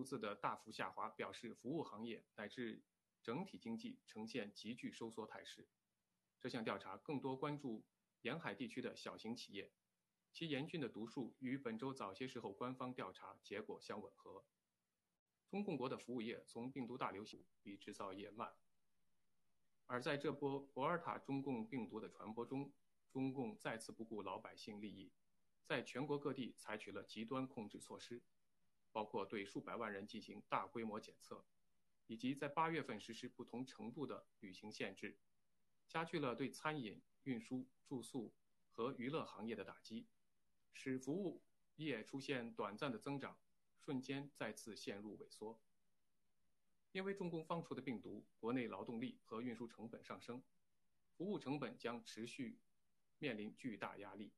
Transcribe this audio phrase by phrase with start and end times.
[0.00, 2.82] 数字的大幅下滑表示服务行业乃至
[3.22, 5.68] 整体经济呈现急剧收缩态势。
[6.40, 7.84] 这项调查更多关注
[8.22, 9.70] 沿海地区的小型企业，
[10.32, 14.42] 其严峻的读数与本周早些时候官方调查结果相吻合。
[15.50, 18.54] 中共国的服务业从病毒大流行比制造业慢，
[19.84, 22.72] 而在这波博尔塔中共病毒的传播中，
[23.10, 25.12] 中共再次不顾老百姓利益，
[25.66, 28.22] 在全国各地采取了极端控制措施，
[28.92, 31.44] 包括对数百万人进行大规模检测，
[32.06, 35.18] 以及在八月份实施不同程度的旅行限制。
[35.88, 38.32] 加剧了对餐饮、运输、住宿
[38.68, 40.06] 和娱乐行业的打击，
[40.72, 41.42] 使服务
[41.76, 43.36] 业出现短暂的增长，
[43.78, 45.60] 瞬间再次陷入萎缩。
[46.92, 50.42] 因为中共放出的病毒，国内劳动力和运输成本上升，
[51.16, 52.58] 服务成本将持续
[53.18, 54.32] 面临巨大压力。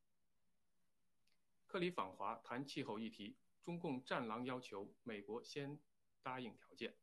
[1.67, 5.79] 克里访华谈气候议题，中共战狼要求美国先
[6.23, 6.97] 答应条件。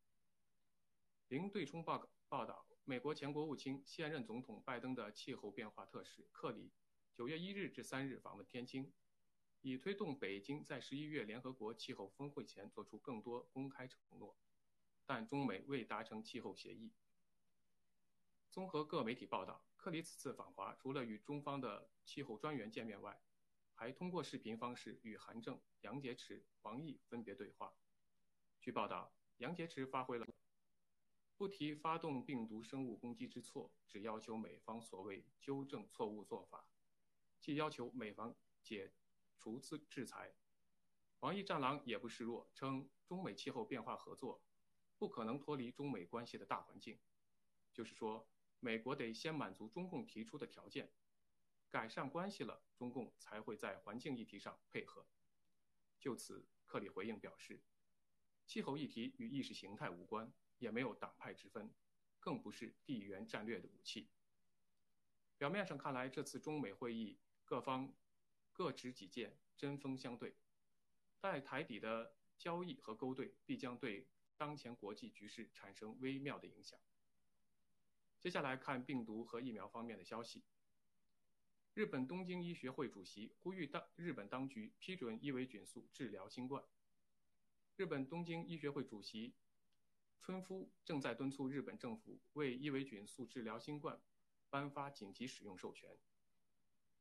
[1.28, 2.66] 零对冲报告报道。
[2.86, 6.72] 美国前国务卿、现任总统拜登的气候变化特使克里，
[7.14, 8.92] 九月一日至三日访问天津，
[9.62, 14.36] 以推动北京在十一月联合国气候峰会前做出更多公开承诺，
[15.06, 16.92] 但中美未达成气候协议。
[18.50, 23.22] 综合各媒体报道，克里此次访华除了与中方的气候专员见面外，
[23.80, 27.74] 还通过视频方式与韩正、杨洁篪、王毅分别对话。
[28.60, 30.28] 据报道，杨洁篪发挥了。
[31.38, 36.68] 不提发动病毒生物攻击之错，只要求美方所谓纠正错误做法，
[37.40, 38.92] 即要求美方解
[39.38, 40.36] 除制制裁。
[41.22, 44.44] 王毅战狼也不示弱，称中美气候变化合作
[44.98, 47.00] 不可能脱离中美关系的大环境，
[47.74, 48.28] 就是说，
[48.60, 50.92] 美国得先满足中共提出的条件，
[51.70, 55.06] 改善关系了，中共才会在环境议题上配合。
[56.00, 57.62] 就此，克里回应表示，
[58.46, 60.32] 气候议题与意识形态无关。
[60.60, 61.74] 也没有党派之分，
[62.20, 64.10] 更不是地缘战略的武器。
[65.38, 67.94] 表面上看来，这次中美会议各方
[68.52, 70.36] 各执己见，针锋相对，
[71.18, 76.78] 在台底的交易和勾兑必将对当前国际局势产生微妙的影响。
[78.20, 80.44] 接下来看病毒和疫苗方面的消息。
[81.80, 86.62] 日本东京医学会主席呼吁当日本当局批准伊维菌素治疗新冠。
[87.78, 89.34] 日本东京医学会主席。
[90.20, 93.98] 春夫正在敦促日本政府为伊维菌素治疗新冠
[94.50, 95.98] 颁发紧急使用授权。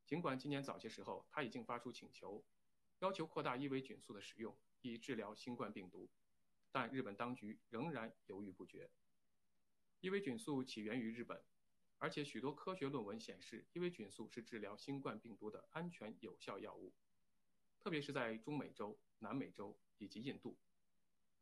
[0.07, 2.45] 尽管今年早些时候他已经发出请求，
[3.01, 6.09] 要求扩大伊维菌素的使用以治疗新冠病毒，
[6.71, 8.89] 但日本当局仍然犹豫不决。
[9.99, 11.43] 伊维菌素起源于日本，
[11.99, 16.93] 而且许多科学论文显示伊维菌素是治疗新冠病毒的安全有效药物，
[17.81, 20.57] 特别是在中美洲、南美洲以及印度。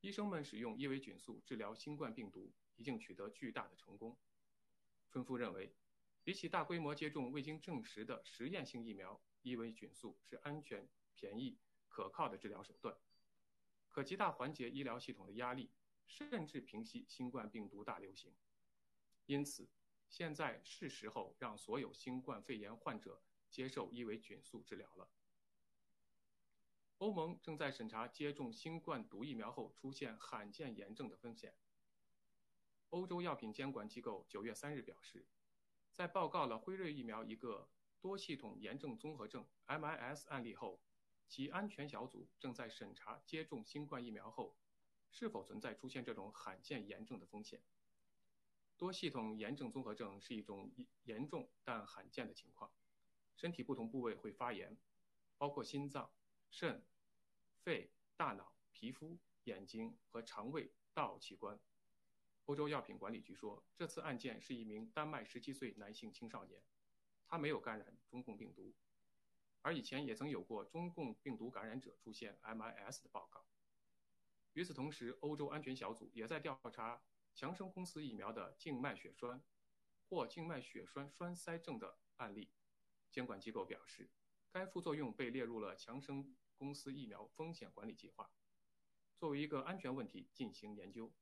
[0.00, 4.16] 医生们使用伊维菌素治疗新冠病毒已经取得巨大的成功。
[5.08, 5.74] 春夫认为，
[6.22, 12.96] 比起大规模接种未经证实的实验性疫苗，伊维菌素是安全、便宜、可靠的治疗手段，
[13.88, 15.70] 可极大缓解医疗系统的压力，
[16.06, 18.34] 甚至平息新冠病毒大流行。
[19.26, 19.68] 因此，
[20.08, 25.08] 现在是时候让所有新冠肺炎患者接受伊维菌素治疗了。
[26.98, 31.54] 欧盟正在审查接种新冠毒疫苗后出现罕见炎症的风险。
[32.90, 35.26] 欧洲药品监管机构九月三日表示，
[35.92, 37.68] 在报告了辉瑞疫苗一个
[38.00, 40.80] 多系统炎症综合症 （MIS） 案例后，
[41.26, 44.56] 其安全小组正在审查接种新冠疫苗后
[45.10, 47.60] 是否存在出现这种罕见炎症的风险。
[48.78, 50.70] 多系统炎症综合症是一种
[51.04, 52.70] 严重但罕见的情况，
[53.34, 54.76] 身体不同部位会发炎，
[55.38, 56.10] 包括心脏。
[56.48, 56.82] 肾、
[57.64, 61.58] 肺、大脑、皮肤、眼睛和肠胃道器官。
[62.44, 66.62] 欧洲药品管理局说，这次案件是一名丹麦17岁男性青少年，
[67.26, 68.72] 他没有感染中共病毒，
[69.60, 73.44] 而以前也曾有过中共病毒感染者出现 MIS 的报告。
[74.52, 77.02] 与此同时，欧洲安全小组也在调查
[77.36, 79.40] 强生公司疫苗的静脉血栓
[80.08, 82.50] 或静脉血栓栓塞症的案例。
[83.12, 84.10] 监管机构表示，
[84.50, 86.34] 该副作用被列入了强生。
[86.58, 88.30] 公司疫苗风险管理计划
[89.18, 91.12] 作为一个安全问题进行研究，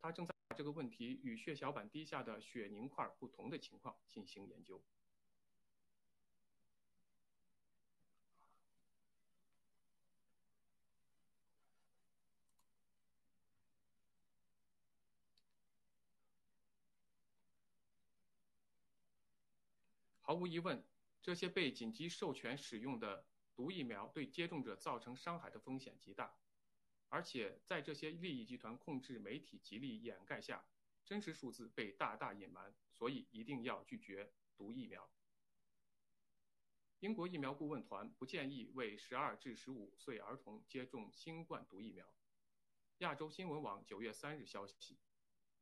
[0.00, 4.82] 他正在把这个问题与血小板低下的血凝块不同的情况进行研究。
[20.32, 20.82] 毫无疑问，
[21.20, 23.26] 这些被紧急授权使用的。
[23.54, 26.34] 毒疫苗对接种者造成伤害的风险极大，
[27.10, 30.64] 而且在这些利益集团控制媒体极力掩盖下，
[31.04, 35.06] 真实数字被大大隐瞒，所以一定要拒绝毒疫苗。
[37.00, 42.10] 英国疫苗顾问团不建议为12至15岁儿童接种新冠毒疫苗。
[43.00, 44.98] 亚洲新闻网9月3日消息，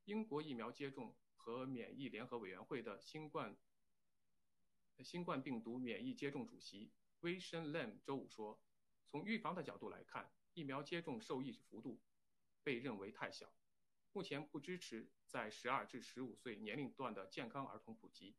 [0.05, 3.57] 英国疫苗接种和免疫联合委员会的新冠
[5.03, 8.61] 新冠病毒免疫接种主席 Vishen Lam 周五说，
[9.07, 12.01] 从预防的角度来看，疫苗接种受益幅度
[12.63, 13.53] 被认为太小，
[14.13, 18.37] 目前不支持在12至15岁年龄段的健康儿童普及。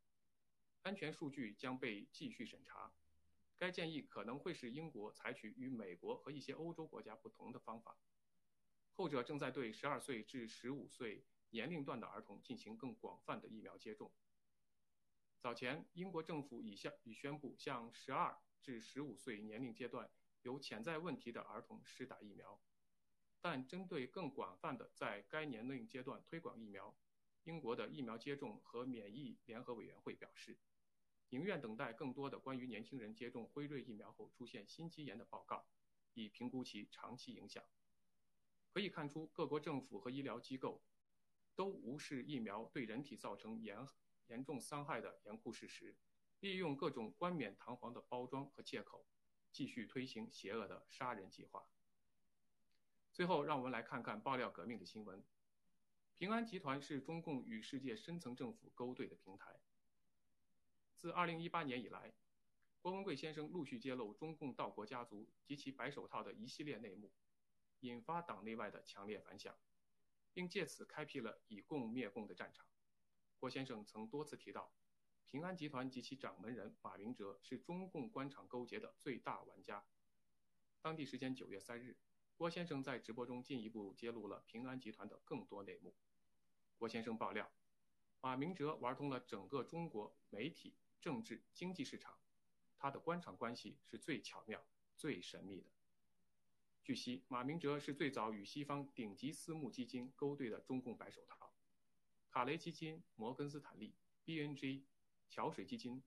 [0.83, 2.93] 安全数据将被继续审查。
[3.57, 7.97] 该建议可能会使英国采取与美国和一些欧洲国家不同的方法，
[8.93, 14.11] 后者正在对12岁至15岁年龄段的儿童进行更广泛的疫苗接种。
[15.41, 20.07] 早前，英国政府已向已宣布向12至15岁年龄阶段
[20.43, 22.61] 有潜在问题的儿童施打疫苗，
[23.41, 26.95] 但针对更广泛的在该年龄阶段推广疫苗，
[27.45, 30.59] 英国的疫苗接种和免疫联合委员会表示。
[31.29, 35.65] 宁愿等待更多的关于年轻人接种辉瑞疫苗后出现心肌炎的报告，
[36.13, 37.63] 以评估其长期影响。
[38.69, 40.83] 可以看出，各国政府和医疗机构
[41.55, 43.87] 都无视疫苗对人体造成严
[44.27, 45.95] 严重伤害的严酷事实，
[46.39, 49.05] 利用各种冠冕堂皇的包装和借口，
[49.51, 51.67] 继续推行邪恶的杀人计划。
[53.11, 55.23] 最后，让我们来看看爆料革命的新闻。
[56.15, 59.59] 平安集团是中共与世界深层政府勾兑的平台。
[60.97, 62.13] 自2018年以来，
[62.79, 67.11] 郭文贵先生陆续揭露中共道国家族及其白手套的一系列内幕，
[67.79, 69.57] 引发党内外的强烈反响，
[70.31, 72.65] 并借此开辟了以共灭共的战场。
[73.41, 74.71] 郭先生曾多次提到，
[75.31, 79.83] 平安集团及其掌门人马明哲是中共官场勾结的最大玩家。
[80.79, 81.97] 当地时间9月3日，
[82.35, 85.95] 郭先生在直播中进一步揭露了平安集团的更多内幕。
[86.77, 87.51] 郭先生爆料，
[88.21, 90.75] 马明哲玩通了整个中国媒体。
[90.99, 92.19] 政治经济市场，
[92.77, 94.63] 他的官场关系是最巧妙、
[94.95, 95.71] 最神秘的。
[96.83, 101.50] 据悉，马明哲是最早与西方顶级私募基金勾兑的中共白手套，
[102.31, 103.93] 卡雷基金、摩根斯坦利、
[104.25, 104.83] BNG、
[105.29, 106.01] 桥水基金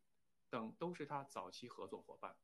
[0.48, 2.34] 等都是他早期合作伙伴，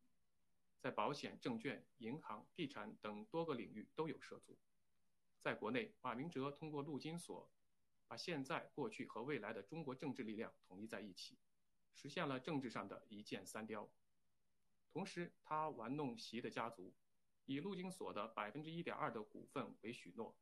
[0.78, 4.58] 在保险、证券、银行、地产等多个领域都有涉足。
[5.38, 7.50] 在国内，马明哲通过陆金所，
[8.06, 11.38] 把现在、过去和未来的中国政治力量统一在一起。
[11.94, 13.90] 实现了政治上的一箭三雕，
[14.92, 16.92] 同时他玩弄习的家族，
[17.46, 20.36] 以陆金所的百分之一点二的股份为许诺，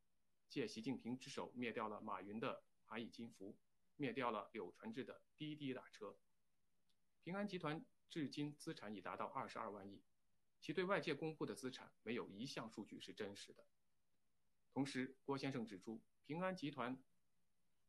[0.49, 3.55] 借习近平之手灭掉了马云的蚂蚁金服，
[3.95, 6.17] 灭掉了柳传志的滴滴打车。
[7.21, 10.01] 平安集团至今资产已达到二十二万亿，
[10.59, 13.65] 其对外界公布的资产没有一项数据是真实的。
[14.73, 17.01] 同时，郭先生指出，平安集团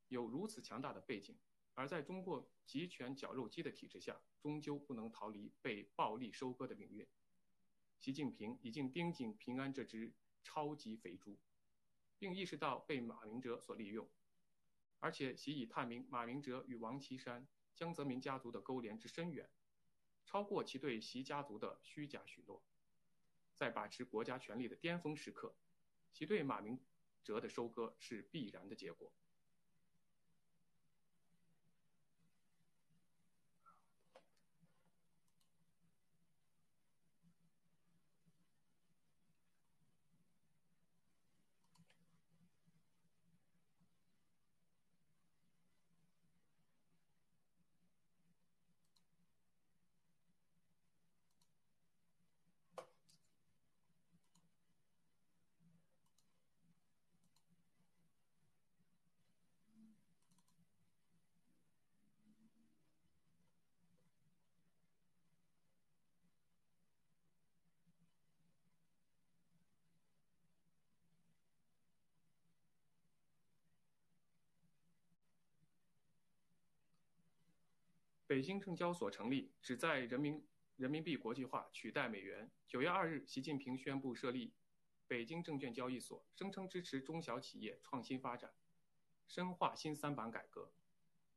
[0.08, 1.38] 有如此强大的背景。
[1.74, 7.06] 而在中国集权绞肉机的体制下，终究不能逃离被暴力收割的命运。
[7.98, 10.12] 习近平已经盯紧平安这只
[10.42, 11.38] 超级肥猪，
[12.18, 14.10] 并意识到被马明哲所利用，
[15.00, 19.50] 而且习已探明马明哲与王岐山、江泽民家族的勾连之深远，
[20.24, 22.62] 超过其对习家族的虚假许诺。
[23.56, 25.54] 在把持国家权力的巅峰时刻，
[26.12, 26.78] 其对马明
[27.22, 29.12] 哲的收割是必然的结果。
[78.30, 80.40] 北京证交所成立，旨在人民
[80.76, 82.48] 人民币国际化，取代美元。
[82.68, 84.52] 九月二日，习近平宣布设立
[85.08, 88.52] 北京证券交易所，声称支持中小企业创新发展，
[89.26, 90.70] 深化新三板改革。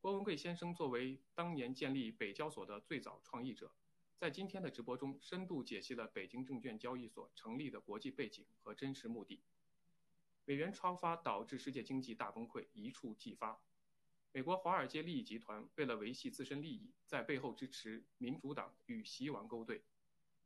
[0.01, 3.71] 郭文贵先生作为当年建立北交所的最早创意者，
[4.15, 9.41] 在今天的直播中深度解析了北京证券交易所成立的国际背景和真实目的。
[10.45, 13.59] 美元超发导致世界经济大崩溃，一触即发。
[14.35, 19.83] 美国华尔街利益集团为了维系自身利益，在背后支持民主党与习王勾兑。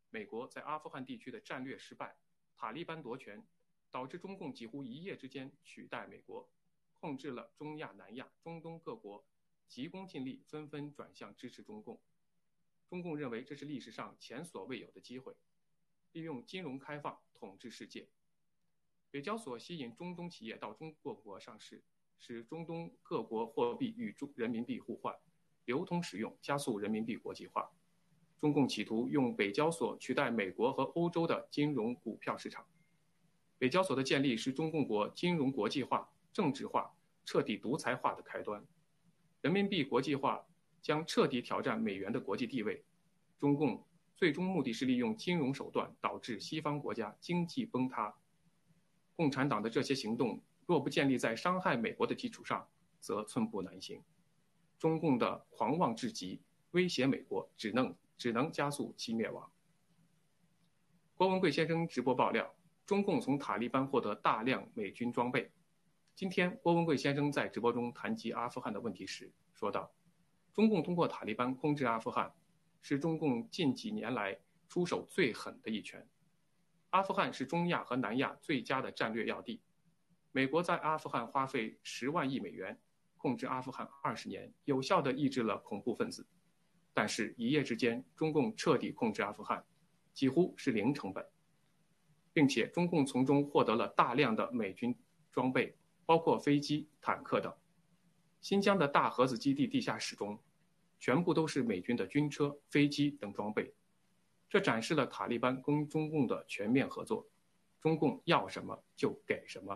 [0.09, 2.17] 美国在阿富汗地区的战略失败，
[2.57, 3.47] 塔利班夺权，
[3.89, 6.49] 导致中共几乎一夜之间取代美国，
[6.99, 9.25] 控制了中亚、南亚、中东各国，
[9.69, 11.97] 急功近利，纷纷转向支持中共。
[12.89, 15.33] 中共认为这是历史上前所未有的机会，
[16.11, 18.09] 利用金融开放统治世界。
[19.09, 21.81] 北交所吸引中东企业到中国上市，
[22.19, 25.15] 使中东各国货币与中人民币互换、
[25.65, 27.69] 流通使用，加速人民币国际化。
[28.39, 32.65] 中共企图用北交所取代美国和欧洲的金融股票市场。
[33.57, 36.93] 北交所的建立是中共国金融国际化、政治化、
[37.25, 38.63] 彻底独裁化的开端。
[39.41, 40.45] 人民币国际化
[40.81, 42.83] 将彻底挑战美元的国际地位。
[43.39, 43.83] 中共
[44.15, 48.15] 最终目的是利用金融手段导致西方国家经济崩塌。
[49.15, 52.69] 共产党的这些行动若不建立在伤害美国的基础上，
[52.99, 54.03] 则寸步难行。
[54.77, 56.39] 中共的狂妄至极，
[56.71, 59.51] 威胁美国，只能只能加速其灭亡。
[61.15, 62.53] 郭文贵先生直播爆料。
[62.85, 65.51] 中共从塔利班获得大量美军装备。
[66.15, 69.91] 今天，郭文贵先生在直播中谈及阿富汗的问题时说道
[70.55, 72.33] ：“中共通过塔利班控制阿富汗，
[72.81, 76.07] 是中共近几年来出手最狠的一拳。
[76.91, 79.61] 阿富汗是中亚和南亚最佳的战略要地。
[80.37, 82.79] 美国在阿富汗花费十万亿美元，
[83.17, 86.27] 控制阿富汗二十年，有效地抑制了恐怖分子。
[86.93, 89.65] 但是，一夜之间，中共彻底控制阿富汗，
[90.13, 91.27] 几乎是零成本。”
[92.33, 94.95] 并且中共从中获得了大量的美军
[95.31, 95.75] 装备，
[96.05, 97.51] 包括飞机、坦克等。
[98.39, 100.39] 新疆的大盒子基地地下室中，
[100.99, 103.73] 全部都是美军的军车、飞机等装备。
[104.47, 107.27] 这展示了塔利班跟中共的全面合作，
[107.81, 109.75] 中共要什么就给什么。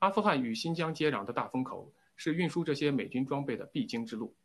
[0.00, 4.36] 阿富汗与新疆接壤的大风口是运输这些美军装备的必经之路。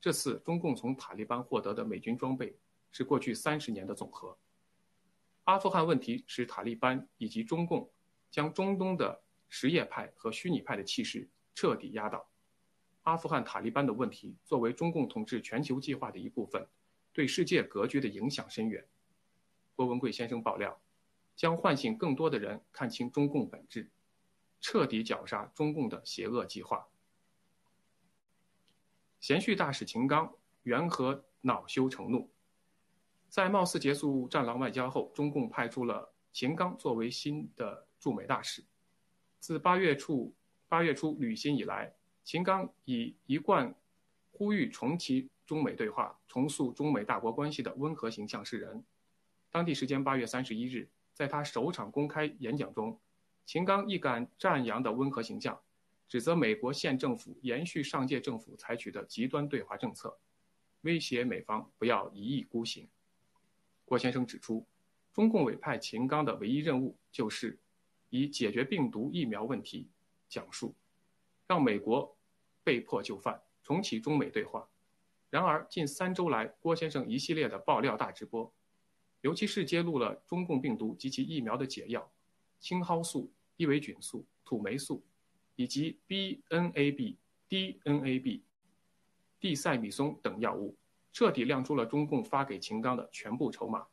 [0.00, 2.56] 这次中共从塔利班获得的美军装备
[2.90, 4.36] 是过去三十年的总和。
[5.44, 7.90] 阿富汗问题使塔利班以及中共
[8.30, 12.28] 将中东的什叶派和虚拟派的气势彻底压倒。
[13.02, 16.64] 阿富汗塔利班的问题作为中共统治全球计划的一部分，
[17.12, 18.86] 对世界格局的影响深远。
[19.74, 20.80] 郭文贵先生爆料，
[21.34, 23.90] 将唤醒更多的人看清中共本质，
[24.62, 26.86] 彻底绞杀中共的邪恶计划。
[29.20, 32.30] 贤婿大使秦刚缘何恼羞成怒？
[33.28, 38.64] 在貌似结束战狼外交后，中共派出了秦刚作为新的驻美大使。
[39.40, 40.32] 自八月初
[40.68, 41.92] 八月初履新以来，
[42.22, 43.74] 秦刚以一贯
[44.30, 48.84] 呼吁重启中美对话、重塑中美大国关系的温和形象示人。
[49.50, 53.00] 当地时间八月三十一日，在他首场公开演讲中，
[53.44, 55.60] 秦刚一改赞扬的温和形象，
[56.08, 60.18] 指责美国现政府延续上届政府采取的极端对华政策，
[60.82, 62.88] 威胁美方不要一意孤行。
[63.84, 64.66] 郭先生指出，
[65.12, 67.58] 中共委派秦刚的唯一任务就是
[68.08, 69.88] 以解决病毒疫苗问题
[70.28, 70.74] 讲述，
[71.46, 72.16] 让美国
[72.64, 74.66] 被迫就范，重启中美对话。
[75.28, 78.50] 然而，近三周来，郭先生一系列的爆料大直播，
[79.20, 82.10] 尤其是揭露了中共病毒及其疫苗的解药——
[82.62, 85.04] 青蒿素、伊维菌素、土霉素，
[85.56, 87.16] 以及 BNAB、
[87.50, 88.40] DNAB、
[89.38, 90.78] 地塞米松等药物。
[91.12, 93.86] 彻底亮出了中共发给秦刚的全部筹码，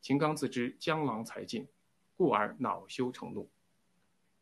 [0.00, 1.68] 秦刚自知江郎才尽，
[2.16, 3.50] 故而恼羞成怒。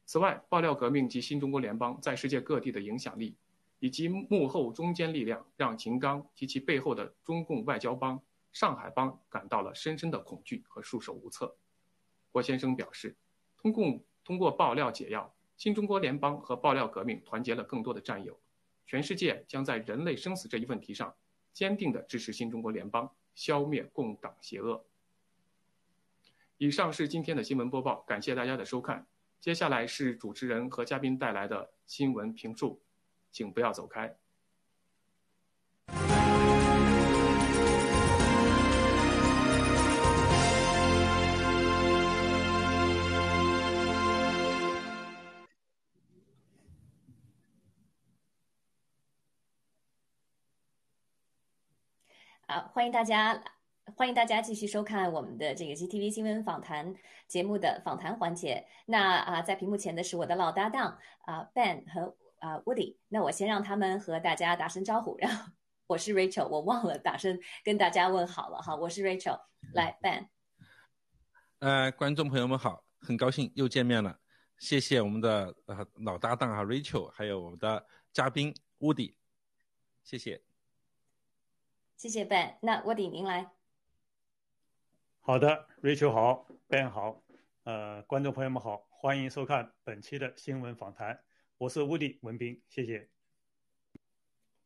[0.05, 3.37] 此外，爆料革命及新中国联邦在世界各地的影响力，
[3.81, 8.23] 以及幕后中坚力量，让秦刚及其背后的中共外交帮
[8.53, 11.57] 上海帮感到了深深的恐惧和束手无策。
[12.31, 13.17] 郭先生表示，
[13.67, 18.39] 中共通过爆料解药，新中国联邦和爆料革命团结了更多的战友，
[18.87, 21.13] 全世界将在人类生死这一问题上。
[21.53, 24.85] 坚定的支持新中国联邦，消灭共党邪恶。
[26.59, 29.05] 以上是今天的新闻播报，感谢大家的收看。
[29.41, 32.81] 接下来是主持人和嘉宾带来的新闻评述，
[33.33, 34.17] 请不要走开。
[52.49, 53.43] 好，欢迎大家，
[53.97, 56.95] 欢迎大家继续收看我们的这个 GTV 新闻访谈
[57.27, 58.65] 节目的访谈环节。
[58.87, 62.99] 那啊，在屏幕前的是我的老搭档啊 Ben 和啊 Woody。
[63.09, 65.17] 那我先让他们和大家打声招呼。
[65.19, 65.51] 然后
[65.89, 68.77] 我是 Rachel，我忘了打声跟大家问好了哈。
[68.77, 69.41] 我是 Rachel，
[69.75, 70.29] 来 Ben。
[71.59, 74.21] 呃，观众朋友们好，很高兴又见面了。
[74.59, 79.15] 谢谢我们的呃老搭档啊 Rachel，还有我们的嘉宾 Woody，
[80.05, 80.41] 谢谢。
[81.97, 83.51] 谢谢 Ben，那乌迪您来。
[85.21, 87.23] 好的，Rachel 好，Ben 好，
[87.65, 91.25] 呃，观众朋友们好，欢迎收看本期的新闻访谈，
[91.57, 93.09] 我是乌迪文斌，谢谢。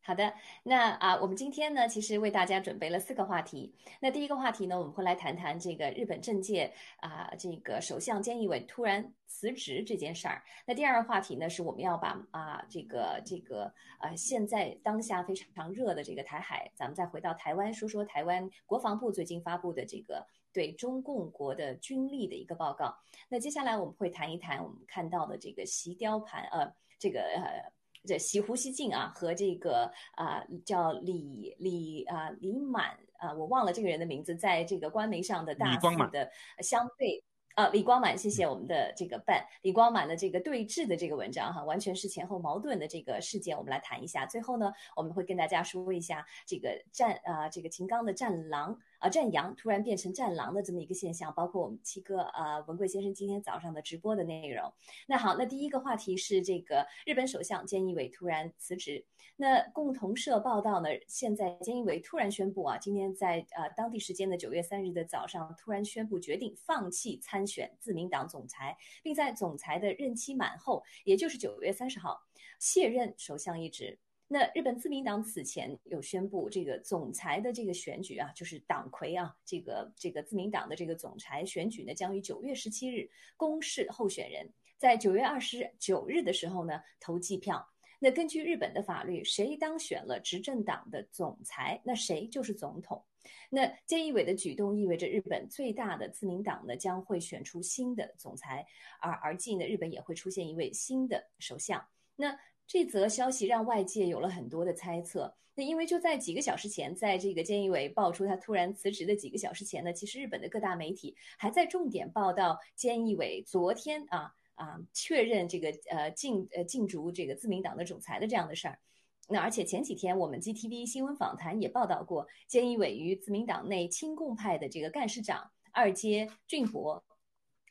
[0.02, 3.74] 好的，那啊，我们今天呢，其实为大家准备了四个话题。
[4.00, 10.42] 那第一个话题呢，我们会来谈谈这个日本政界啊，这个首相菅义伟突然辞职这件事儿。
[10.66, 22.96] 那第二个话题呢，是我们要把啊，这个这个呃，现在当下非常热的这个台海，咱们再回到台湾，说说台湾国防部最近发布的这个对中共国的军力的一个报告。
[23.28, 27.70] 那接下来我们会谈一谈我们看到的这个习雕盘，呃，这个呃。
[28.04, 36.30] 这习胡锡进啊，和这个啊叫李李啊李满啊，我忘了这个人的名字，在这个官媒上的大肆的
[36.60, 37.22] 相对。
[37.56, 44.24] 啊，李光满，谢谢我们的这个伴李光满的这个对峙的这个文章哈，完全是前后矛盾的这个事件，我们来谈一下。
[44.24, 54.72] 最后呢，我们会跟大家说一下这个战啊，这个秦刚的战狼啊，战羊突然变成战狼的这么一个现象，包括我们七哥啊，文贵先生今天早上的直播的内容。
[55.08, 59.04] 那好，那第一个话题是这个日本首相菅义伟突然辞职。
[59.36, 72.20] 那共同社报道呢，现在菅义伟突然宣布啊，今天在呃当地时间的九月三日的早上，突然宣布决定放弃参选自民党总裁，并在总裁的任期满后，也就是九月三十号
[72.58, 73.98] 卸任首相一职。
[74.32, 87.68] 那日本自民党此前有宣布，这个总裁的这个选举啊，就是党魁啊，这个这个自民党的这个总裁选举呢，将于九月十七日公示候选人，在九月二十九日的时候呢投计票。
[87.98, 93.04] 那根据日本的法律，谁当选了执政党的总裁，那谁就是总统。
[93.50, 98.64] 那菅义伟的举动意味着日本最大的自民党呢将会选出新的总裁，
[99.00, 101.84] 而而近呢日本也会出现一位新的首相。
[102.14, 102.38] 那
[102.72, 105.34] 这则消息让外界有了很多的猜测。
[105.56, 114.32] 那因为就在几个小时前，在这个菅义伟爆出他突然辞职的几个小时前呢，其实日本的各大媒体还在重点报道菅义伟昨天啊。
[114.54, 118.78] 啊，确认这个呃进呃进逐这个自民党的总裁的这样的事儿。
[119.26, 127.02] 那而且前几天我们 GTV 新闻访谈也报道过，菅义伟与自民党内亲共派的这个干事长二阶俊博。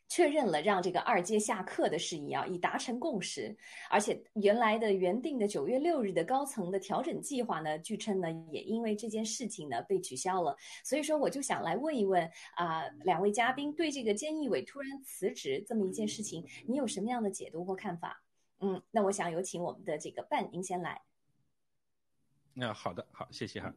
[0.10, 3.56] 确认了让这个二阶下课的事宜啊，已达成共识。
[3.92, 10.58] 而且原来的原定的九月六日的高层的调整计划呢，据称呢也因为这件事情呢被取消了。
[10.84, 18.24] 所以说，我就想来问一问啊，两位嘉宾对这个菅义伟突然辞职这么一件事情，你有什么样的解读或看法？
[18.62, 21.00] 嗯，那我想有请我们的这个半，您先来。
[22.56, 23.72] 那好的，好，谢谢哈。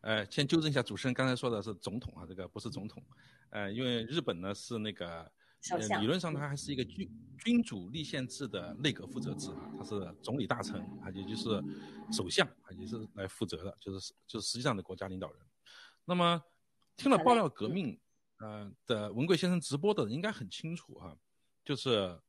[0.00, 3.02] 呃，先纠正一下，主持人刚才说的是总统啊，这个不是总统。
[3.50, 5.30] 呃，因为日本呢是那个。
[6.00, 11.62] 理论上，他还是一个君君主立宪制的内阁负责制啊，他是总理大臣啊，也就是
[12.12, 15.40] 首相啊，也是来负责的，就是就是实际上的国家领导人。
[16.04, 16.42] 那么，
[16.98, 17.98] 听了爆料革命
[18.40, 21.16] 呃的文贵先生直播的人应该很清楚哈，
[21.64, 22.20] 就是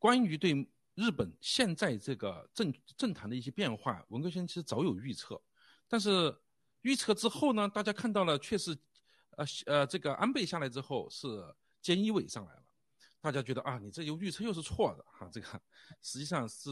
[0.00, 0.52] 关于对
[0.96, 5.40] 日本现在这个政政坛的一些变化，文贵先生其实早有预测，
[5.86, 6.36] 但是
[6.82, 8.76] 预测之后呢，大家看到了确实，
[9.36, 11.26] 呃呃，这个安倍下来之后是。
[11.88, 12.62] 菅义伟上来了，
[13.18, 15.48] 大家觉得啊，你这又预测又是错的哈， 这个
[16.02, 16.70] 实际上是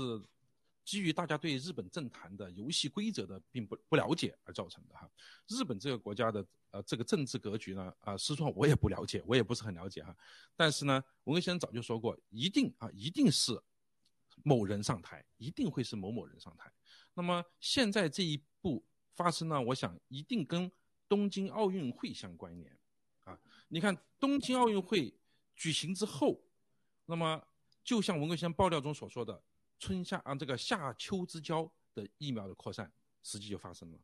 [0.84, 5.10] 基于大家对日本政坛的游戏规则的并不不了解而造成的哈。
[5.48, 10.14] 日本这个国家的呃这个政治格局呢啊，实际上我也不了解， 我也不是很了解哈。
[10.54, 13.58] 但是呢，文革先生早就说过，一定啊一定是
[14.44, 16.70] 某人上台，一定会是某某人上台。
[17.14, 20.70] 那么现在这一步发生呢，我想一定跟
[21.08, 22.78] 东京奥运会相关联。
[23.68, 25.12] 你看东京奥运会
[25.56, 26.40] 举行之后，
[27.04, 27.44] 那么
[27.82, 29.42] 就像文贵先爆料中所说的，
[29.78, 33.98] 春夏啊这个夏秋之交的疫苗的扩散，实际就发生了。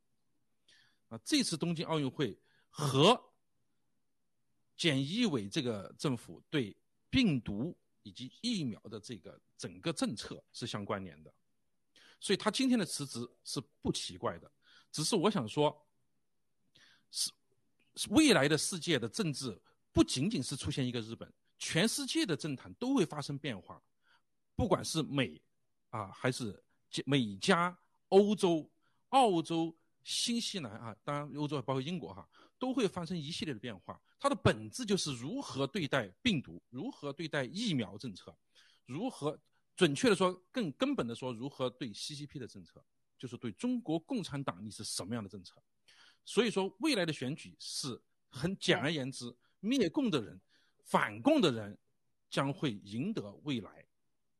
[1.08, 2.36] 啊，这次东京奥运会
[2.68, 3.32] 和
[4.76, 6.76] 菅义伟这个政府对
[7.08, 11.32] 病毒以及疫苗的这个整个政策是相关联的，
[12.18, 14.50] 所以他今天的辞职是不奇怪的，
[14.90, 15.86] 只是我想说，
[17.10, 17.30] 是。
[18.10, 19.60] 未来的世界的政治
[19.92, 23.82] 不仅仅是出现一个日本，全世界的政坛都会发生变化，
[24.56, 25.40] 不管是美，
[25.90, 26.62] 啊还是
[27.04, 27.76] 美加、
[28.08, 28.70] 欧洲、
[29.10, 32.26] 澳洲、新西兰啊，当然欧洲包括英国哈，
[32.58, 34.00] 都会发生一系列的变化。
[34.18, 38.34] 它的本质就是如何对待病毒，如何对待疫苗政策，
[38.86, 39.38] 如何
[39.76, 42.84] 准确的说，更根本的说，如何对 CCP 的政策，
[43.18, 45.62] 就是对中国共产党你是什么样的政策。
[46.24, 50.40] 所以说，未来的选举是很简而言之，灭共的人、
[50.84, 51.76] 反共的人
[52.30, 53.84] 将会赢得未来，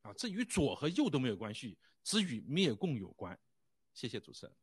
[0.03, 3.37] 啊，这与左和右都没有关系，只与灭共有关。
[3.93, 4.55] 谢谢主持人。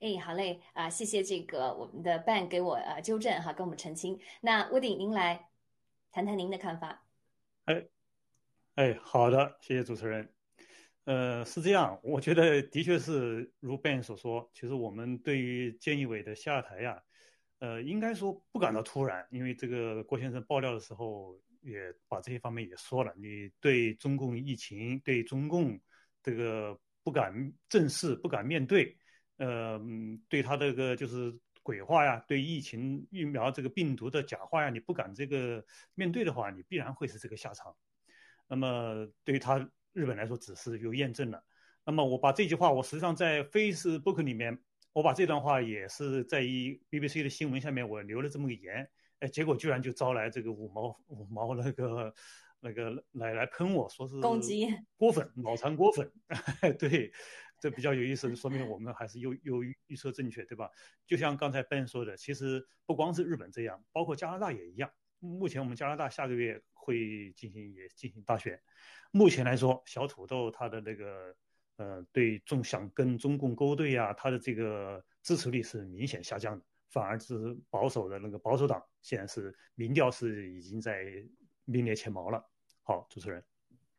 [0.00, 4.20] 哎，好嘞，啊，谢谢这个我们的 Ben 给我呃纠正哈，跟我们澄清。
[4.40, 5.50] 那屋顶您来。
[6.14, 7.04] 谈谈您的看法。
[7.64, 7.88] 哎，
[8.76, 10.32] 哎，好的，谢谢主持人。
[11.04, 17.02] 呃，是这样，我觉得的确是如 Ben 所说，其实我们对于监义委的下台呀，
[17.58, 25.78] 呃，应该说不感到突然，因为这个郭先生爆料的时候也把这些方面也说了，你对中共疫情，对中共
[26.22, 28.96] 这个不敢正视、不敢面对，
[29.36, 29.78] 呃，
[30.26, 35.62] 对他这个就是鬼话呀，对疫情疫苗这个病毒的假话呀，你不敢这个
[35.92, 37.76] 面对的话，你必然会是这个下场。
[38.48, 39.70] 那么对他。
[39.94, 41.42] 日本来说只是有验证了，
[41.86, 44.58] 那么我把这句话，我实际上在 Facebook 里面，
[44.92, 52.12] 我把这段话也是在一 BBC 的新闻下面我留了这么个言，哎，结果居然就招来这个五毛五毛那个
[52.58, 54.66] 那个来来喷我说是攻击
[54.98, 56.10] 锅粉脑残锅粉，
[56.76, 57.12] 对，
[57.60, 60.68] 这比较有意思，说明我们还是又又预测正确，对吧？
[61.06, 64.90] 就像刚才 Ben 说的，其实不光是日本这样，包括加拿大也一样。
[65.20, 68.60] 目前我们加拿大下个月会进行也进行大选。
[69.10, 71.34] 目前来说，小土豆他的那个
[71.76, 81.04] 呃，对中想跟中共勾兑啊，他的这个支持率是明显下降的，反而是保守的那个保守党现在是民调是已经在
[81.64, 82.44] 名列前茅了。
[82.82, 83.42] 好，主持人。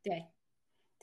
[0.04, 0.35] 对。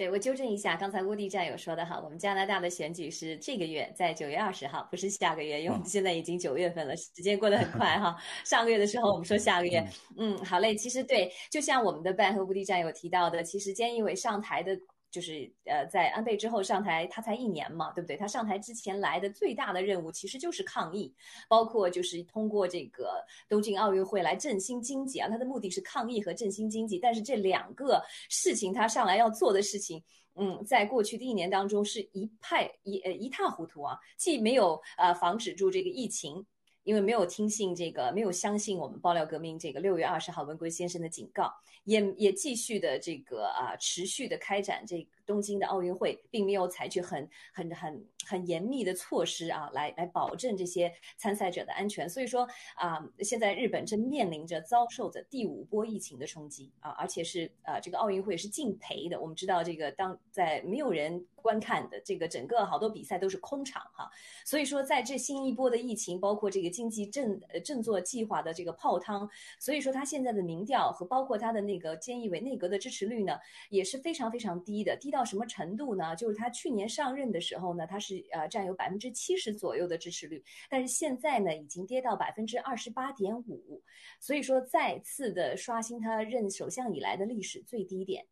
[0.03, 8.17] 对我纠正一下，刚才乌迪战友说的哈，我们加拿大的选举是这个月在九月二十号，不是下个月，因为我们现在已经九月份了，时间过得很快哈。
[8.45, 9.81] 上个月的时候我们说下个月，
[10.17, 10.75] 嗯，好嘞。
[10.75, 14.77] 其实对，就像我们的办和乌迪战友提到的，其实菅义伟上台的。
[15.13, 18.17] 就是呃，在安倍之后上台，他才一年嘛，对不对？
[18.17, 21.15] 他上台之前来的最大的任务其实就是抗疫，
[21.49, 25.29] 包括就是通过这个东京奥运会来振兴经济啊。
[25.29, 30.03] 他的目的是抗疫和振兴经济，但是这两个事情他上来要做的事情，
[30.35, 36.45] 嗯，在过去的一年当中是一派一呃一塌糊涂啊，既没有呃防止住这个疫情。
[36.85, 41.53] 因为没有听信这个，没有相信我们爆料革命这个六月二十号文贵先生的警告，
[41.85, 45.07] 也也继续的这个啊，持续的开展这个。
[45.27, 52.09] 东京的奥运会并没有采取很很很很严密的措施啊，来来保证这些参赛者的安全。
[52.09, 59.21] 所以说啊，现在日本正面临着遭受着第五波疫情的冲击啊，而且是呃这个奥运会是禁赔的。
[59.21, 64.11] 我们知道这个当在没有人观看的这个整个好多比赛都是空场哈。
[64.45, 73.39] 所以说在这新一波的疫情，包括这个经济振呃振作计划的这个泡汤，所以说他现在的民调和包括他的那个菅义伟内阁的支持率呢
[73.71, 76.17] 也是非常非常低的，低到什么程度呢？
[76.17, 83.81] 就是他去年上任的时候呢，他是呃占有百分之七十左右的支持率，但是现在呢已经跌到百分之二十八点五，
[84.19, 88.27] 所以说再次的刷新他任首相以来的历史最低点。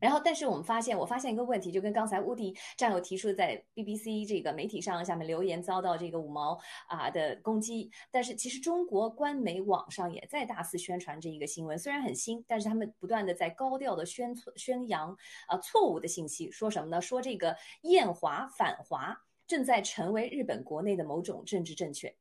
[0.00, 6.58] 然后，但是我们发现，我发现一个问题，就跟刚才乌迪战友提出在 BBC 这个媒体上下面留言遭到这个五毛
[6.88, 7.90] 啊的攻击。
[8.10, 15.16] 但是其实中国官媒网上也在大肆宣传这一个新闻，虽然很新，但是他们不断的在高调的宣宣扬
[15.48, 17.00] 啊错误的信息，说什么呢？
[17.00, 22.14] 说这个厌华反华正在成为日本国内的某种政治正确。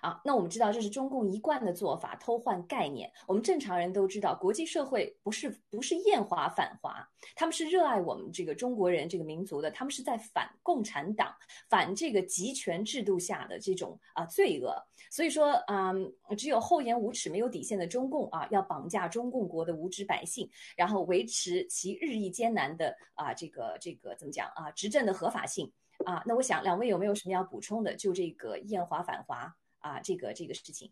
[0.00, 3.10] 啊，那我们知道这是中共一贯的做法，偷换概念。
[3.26, 11.34] 我们正常人都知道，国际社会不是不是厌华反华，他们是热爱我们这个中国人这个民族的，他们是在反共产党，
[11.68, 14.74] 反这个集权制度下的这种啊罪恶。
[15.10, 25.70] 所以说，嗯，只有厚颜无耻、没有底线的中共啊，要绑架中共国的无知百姓，然后维持其日益艰难的啊这个这个怎么讲啊执政的合法性
[26.04, 26.22] 啊。
[26.26, 27.94] 那我想两位有没有什么要补充的？
[27.94, 29.54] 就这个厌华反华。
[29.86, 30.90] 啊，这个这个事情，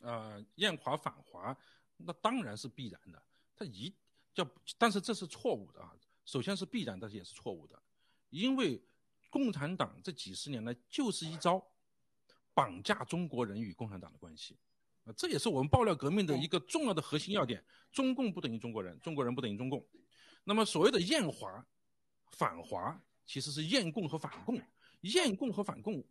[0.00, 1.54] 呃，厌华反华，
[1.98, 3.22] 那当然是必然的。
[3.54, 3.94] 他一
[4.32, 4.48] 叫，
[4.78, 5.94] 但是这是错误的啊。
[6.24, 7.80] 首先是必然，但是也是错误的，
[8.30, 8.82] 因为
[9.28, 11.62] 共产党这几十年来就是一招
[12.54, 14.56] 绑架中国人与共产党的关系
[15.04, 17.62] 啊，这也是我们爆料革命的一个重要的核心要点。
[17.90, 19.86] 中共不等于中国人，中国人不等于中共。
[20.44, 21.66] 那么所谓的厌华
[22.30, 24.58] 反华，其实是厌共和反共，
[25.02, 26.02] 厌共和反共。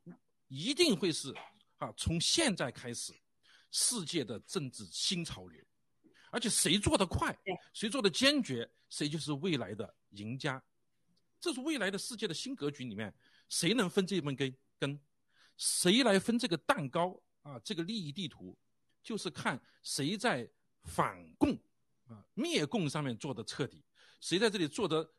[0.51, 1.33] 一定会是
[1.77, 3.13] 啊，从现在开始，
[3.71, 5.63] 世界的政治新潮流，
[6.29, 7.33] 而且谁做得快，
[7.71, 10.61] 谁做的坚决，谁就是未来的赢家。
[11.39, 13.13] 这是未来的世界的新格局里面，
[13.47, 14.99] 谁能分这份根根，
[15.55, 17.57] 谁来分这个蛋糕啊？
[17.63, 18.55] 这个利益地图，
[19.01, 20.45] 就是看谁在
[20.83, 21.57] 反共
[22.09, 23.81] 啊、灭共上面做的彻底，
[24.19, 25.09] 谁在这里做的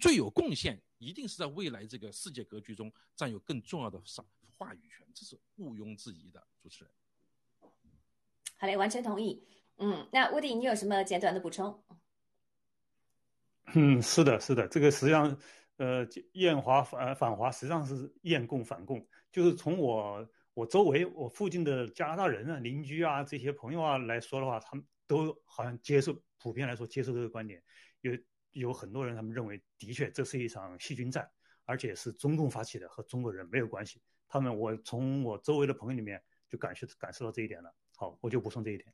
[0.00, 4.24] 最有贡献，一定是在未来这个世界格局中占有更重要的上。
[4.62, 6.46] 话语权，这是毋庸置疑的。
[6.62, 6.92] 主持人，
[8.56, 9.44] 好嘞，完全同意。
[9.78, 11.82] 嗯，那乌迪，你有什么简短的补充？
[13.74, 15.36] 嗯，是的，是的，这个实际上，
[15.78, 19.04] 呃，厌华反反华，实际上是厌共反共。
[19.32, 27.60] 就是从我我周围我附近的加拿大人啊、邻居啊、这些朋友啊来说的话，他们都好像接受，普遍来说接受这个观点。
[28.02, 28.16] 有
[28.52, 31.28] 有很多人他们认为，的确这是一场细菌战，
[31.64, 34.00] 而且是中共发起的，和中国人没有关系。
[34.32, 37.70] 他们我从我周围的朋友里面就感受感受到这一点了。
[37.96, 38.90] 好，我就补充这一点。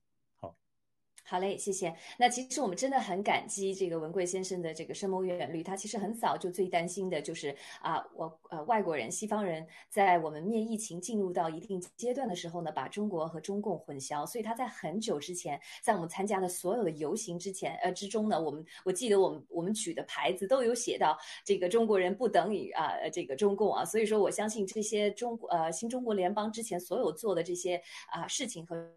[1.30, 1.94] 好嘞，谢谢。
[2.18, 5.62] 那其实我们真的很感激这个文贵先生的这个深谋远虑。
[5.62, 14.26] 他其实很早就最担心的就是啊，我呃外国人、西方人在我们面疫情进入到一定阶段的时候呢，把中国和中共混淆。
[14.26, 21.14] 所以他在很久之前，在我们参加的所有的游行之前呃之中呢，我们我记得我们我们举的牌子都有写到
[21.44, 23.84] 这个中国人不等于啊这个中共啊。
[23.84, 27.78] 所以说我相信这些中呃新中国联邦之前所有做的这些
[28.10, 28.90] 啊事情和。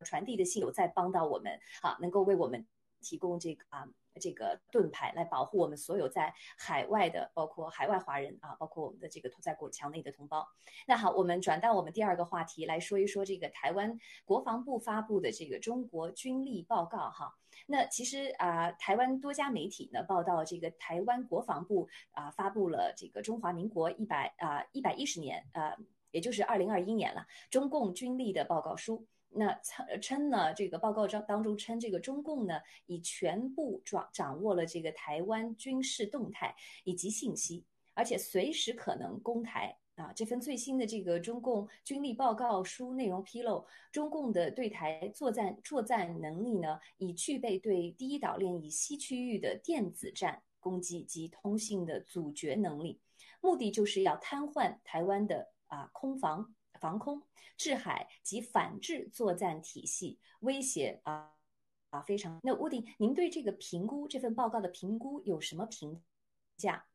[0.00, 2.66] 传递的信有在帮到我们啊，能够为我们
[3.00, 3.86] 提供这个啊
[4.20, 10.46] 这个盾牌，来保护我们所有在海外的，包括海外华人啊，包括我们的这个在国墙内的同胞。
[10.86, 17.34] 那好，我们转到我们第二个话题来说一说这个台湾国防部发布的这个中国军力报告哈。
[17.66, 25.76] 那其实啊，台湾多家媒体呢报道，这个台湾国防部啊发布了这个中华民国一百啊一百一十年啊，
[26.12, 29.06] 也就是二零二一年了，中共军力的报告书。
[29.36, 30.54] 那称称呢？
[30.54, 40.12] 这个报告当当中称，这个中共呢已全部掌掌握了这个台湾军事动态以及信息，而且随时可能攻台啊！
[40.14, 53.00] 这份最新的这个中共军力报告书内容披露，中共的对台作战作战能力呢，已具备对第一岛链以西区域的电子战攻击及通信的阻绝能力，
[53.40, 56.54] 目的就是要瘫痪台湾的啊空防。
[56.80, 57.22] 防空、
[57.56, 61.32] 制海及反制作战体系威胁啊
[61.90, 62.40] 啊非常。
[62.42, 66.02] 那乌迪，您对这个评估这份报告的评估有什么评
[66.56, 66.86] 价？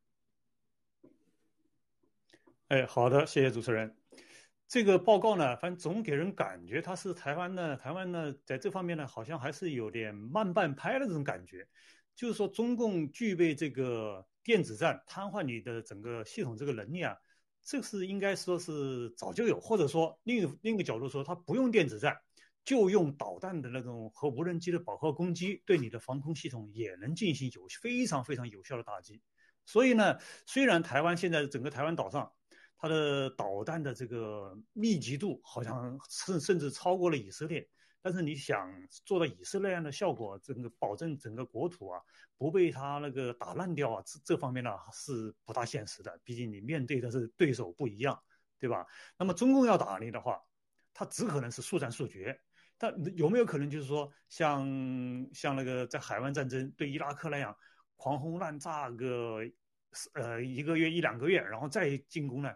[2.67, 3.95] 哎，好的，谢谢主持人。
[4.67, 11.67] 这个报告呢，反正总给人感觉它是台湾呢，台湾呢在这方面呢，好像还是有点慢半拍的这种感觉。
[12.15, 17.17] 就是说，中共具备这个电子战瘫痪你的整个系统这个能力啊。
[17.69, 22.17] 这个是应该说是早就有，或者说另另一个角度说，它不用电子战，
[22.65, 29.21] 就用导弹的那种和无人机的饱和攻击，对你的防空系统也能进行有非常非常有效的打击。
[29.67, 32.32] 所以呢，虽然台湾现在整个台湾岛上，
[32.75, 37.69] 它的导弹的这个密集度好像甚甚至超过了以色列。
[38.01, 38.71] 但是你想
[39.05, 42.01] 做到以色列那样的效果，整个保证整个国土啊
[42.38, 46.19] 不被他那个打烂掉啊，这这方面呢是不大现实的。
[46.23, 48.17] 毕竟你面对的是对手不一样，
[48.57, 48.85] 对吧？
[49.17, 50.41] 那么中共要打你的话，
[50.93, 52.39] 他只可能是速战速决。
[52.77, 54.65] 但有没有可能就是说，像
[55.33, 57.53] 像那个在海湾战争对伊拉克那样，
[57.97, 59.41] 狂轰滥炸个
[60.13, 62.55] 呃一个月一两个月，然后再进攻呢？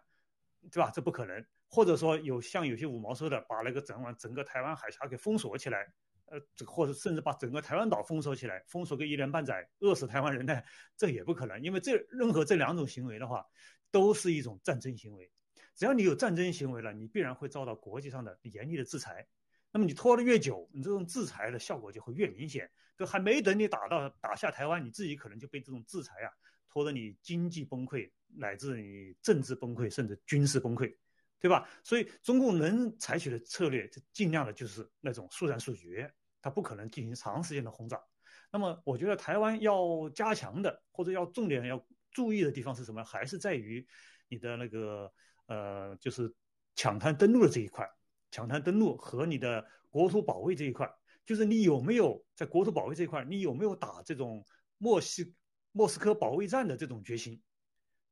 [0.71, 0.89] 对吧？
[0.91, 1.45] 这不可能。
[1.73, 5.91] 或者说有像有些五毛说的，把那个整完整个台湾海峡给封锁起来，
[6.25, 10.61] 呃，或者甚至把整个台湾岛封锁起来，封锁个一年半载，饿死台湾人呢？
[10.95, 13.43] 这也不可能，因为这任何这两种行为的话，
[13.89, 15.31] 都是一种战争行为。
[15.73, 19.25] 只要你有战争行为了，你必然会遭到国际上的严厉的制裁。
[19.71, 22.69] 那么你拖得越久，你这种制裁的效果就会越明显。
[22.95, 26.29] 都还没等你打到打下台湾，你自己可能就被这种制裁啊
[26.69, 30.95] 拖得你经济崩溃，乃至你政治崩溃，甚至军事崩溃。
[31.43, 31.67] 对吧？
[31.83, 36.09] 所以中共能采取的策略，就尽量的就是那种速战速决，
[36.41, 38.01] 它不可能进行长时间的轰炸。
[38.49, 43.03] 那么，我觉得台湾要加强的，或者要重点要注意的地方是什么？
[43.03, 43.85] 还是在于
[44.29, 45.11] 你的那个
[45.47, 46.33] 呃，就是
[46.77, 47.85] 抢滩登陆的这一块，
[48.31, 50.89] 抢滩登陆和你的国土保卫这一块，
[51.25, 54.45] 就是你有没有在国土保卫这一块，你有没有打这种
[54.77, 55.35] 莫西
[55.73, 57.41] 莫斯科保卫战的这种决心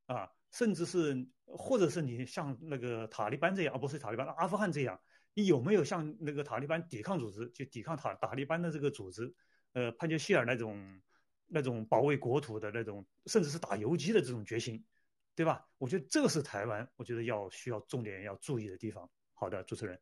[0.08, 0.30] 啊？
[0.52, 1.26] 甚至是，
[1.58, 5.00] 或者是你像那个塔利班这样，而不是塔利班，阿富汗这样，
[5.34, 9.34] 你有没有像那个塔利班抵抗组织，就抵抗塔塔利班的这个组织，
[9.74, 11.02] 呃，潘杰希尔那种，
[11.48, 14.84] 那种保卫国土的那种，甚至是打游击的这种决心，
[15.36, 15.68] 对吧？
[15.78, 19.10] 我觉得这个是台湾，我觉得要需要重点要注意的地方。
[19.34, 20.00] 好的，主持人。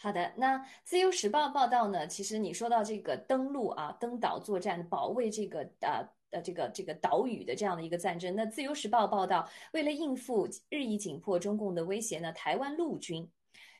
[0.00, 6.08] 好的，那《自由时报》报道呢，其实你说到这个登陆啊、登岛作战、保卫这个呃。
[6.34, 13.30] 呃，这个这个岛屿的这样的一个战争，那自由时报报道，为了应付日益紧迫中共的威胁呢，台湾陆军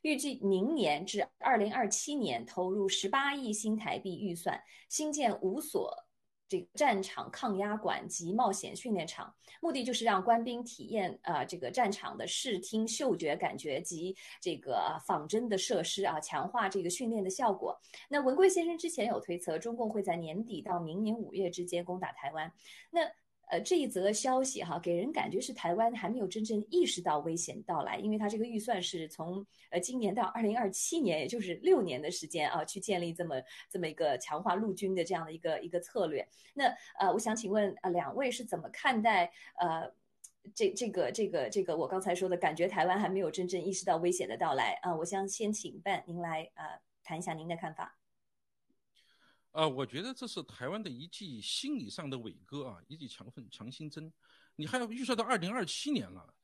[0.03, 6.04] 预计明年至二零二七年投入十八亿新台币预算，新建五所。
[6.55, 17.77] 这个战场抗压馆及冒险训练场，目的就是让官兵体验啊这个战场的视听嗅觉感觉及这个仿真的设施啊，强化这个训练的效果。
[18.09, 22.53] 那文贵先生之前有推测，中共会在年底到明年五月之间攻打台湾。
[22.91, 23.01] 那
[23.49, 33.37] 呃，这一则消息哈，给人感觉是台湾还没有真正意识到危险到来，因为它这个预算是从呃今年到二零二七年，也就是六年的时间啊，去建立这么
[33.71, 36.27] 这么一个强化陆军的这样的一个一个策略。
[36.55, 36.65] 那
[36.99, 39.93] 呃，我想请问呃两位是怎么看待呃
[40.55, 44.95] 这这个这个这个我刚才说的感觉台湾还没有真正意识到危险的到来啊？
[44.95, 47.97] 我想先请办您来啊谈一下您的看法。
[49.55, 54.13] 呃，我觉得这是台湾的一记心理上的伟哥啊，一记强分强心针。
[54.57, 56.35] 你还要预算到二零二七年了，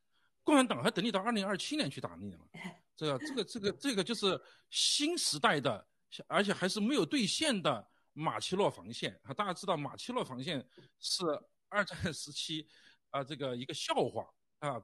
[0.45, 2.49] 共产党还等你到二零二七年去打你了。
[2.97, 5.85] 这个这个这个这个就是新时代的，
[6.29, 9.35] 而且还是没有兑现的马奇诺防线啊。
[9.35, 10.65] 大家知道马奇诺防线
[11.01, 11.25] 是
[11.69, 12.69] 二战时期
[13.11, 14.25] 啊这个一个笑话
[14.61, 14.81] 啊，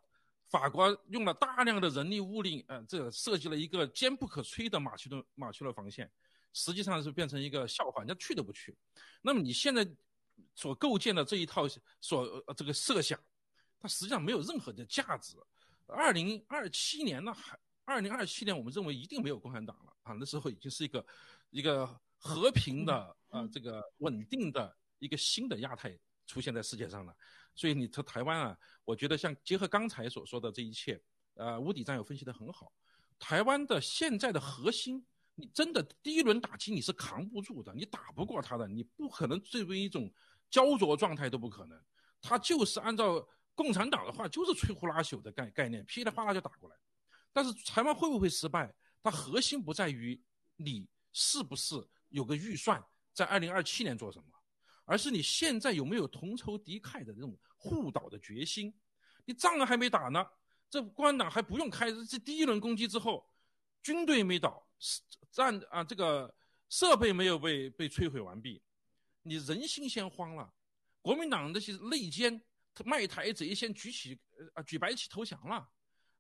[0.49, 6.11] 法国用了大量的人力物力，嗯，这设计了一个坚不可摧的马奇诺马奇诺防线。
[6.57, 8.75] 实际上是变成一个笑话，人家去都不去。
[9.21, 9.87] 那么你现在
[10.55, 11.69] 所构建的这一套
[12.01, 13.21] 所呃这个设想，
[13.79, 15.37] 它实际上没有任何的价值。
[15.87, 21.07] 二零二七年呢，还二零二七年，我们认为一定没有共产党了啊，那时候已经是一个
[21.51, 25.95] 一个和平的啊这个稳定的一个新的亚太
[26.27, 27.15] 出现在世界上了。
[27.55, 30.99] 所以你从台湾啊，我觉得像结合刚才所说的这一切，
[31.35, 32.73] 呃，吴底战友分析的很好，
[33.19, 35.05] 台湾的现在的核心。
[35.39, 40.13] 你真的第一轮打击你是扛不住的，你打不过他的，你不可能作为一种
[40.51, 41.79] 焦灼状态都不可能。
[42.23, 46.77] 他就是按照共产党的话，就是摧枯拉朽的概概念，噼里啪啦就打过来。
[47.33, 48.75] 但是台湾会不会失败？
[49.03, 50.21] 它核心不在于
[50.57, 54.25] 你是不是有个预算在二零二七年做什么，
[54.87, 58.75] 而是你现在有没有同仇敌忾的这种护岛的决心。
[59.27, 60.27] 你仗还没打呢，
[60.71, 63.31] 这共产党还不用开这第一轮攻击之后，
[63.83, 64.66] 军队没倒。
[64.79, 66.35] 是战啊，这个
[66.69, 68.63] 设备没有被被摧毁完毕，
[69.23, 70.53] 你人心先慌了。
[71.03, 72.43] 国民党那些内奸
[72.85, 74.19] 卖台贼先举起
[74.55, 75.69] 呃举白旗投降了，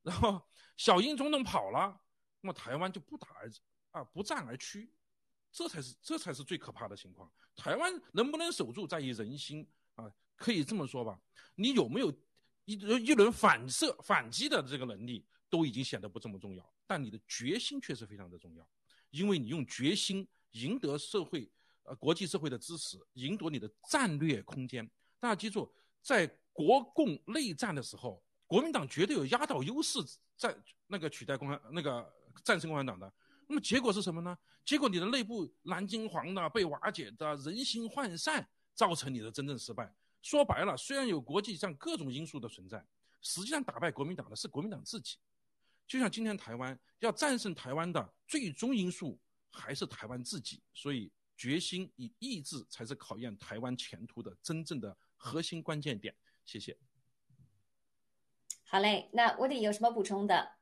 [0.02, 0.40] 然后
[0.76, 2.00] 小英总统跑了，
[2.40, 3.50] 那么台湾就不打而
[3.90, 4.90] 啊不战而屈，
[5.50, 7.30] 这才是这才是最可怕的情况。
[7.54, 11.20] 台湾能不能守住在于人心啊，可以这么说吧。
[11.54, 12.10] 你有没有
[12.64, 16.72] 一一轮反射反击的这个能力，都已经显得不这么重要。
[16.86, 18.68] 但你的决心确实非常的重要，
[19.10, 21.50] 因为你用决心赢得社会、
[21.82, 24.88] 呃国际社会的支持，赢得你的战略空间。
[25.18, 29.98] 大家记住，在国共内战的时候，国民党绝对有压倒优势，
[30.36, 32.12] 在那个取代共产、那个
[32.44, 33.12] 战胜共产党的。
[33.48, 34.36] 那么结果是什么呢？
[34.64, 39.94] 结果你的内部蓝金黄的被瓦解的人心涣散，造成你的真正失败。
[40.22, 42.84] 说白了，虽然有国际上各种因素的存在，
[43.22, 45.16] 实际上打败国民党的是国民党自己。
[45.86, 49.18] 就像今天台湾要战胜台湾的最终因素
[49.50, 56.14] 还是台湾自己，所以决心与意志才是考验台湾前途的真正的核心关键点。
[56.44, 56.76] 谢谢。
[58.64, 60.52] 好嘞，那我得有什么补充的？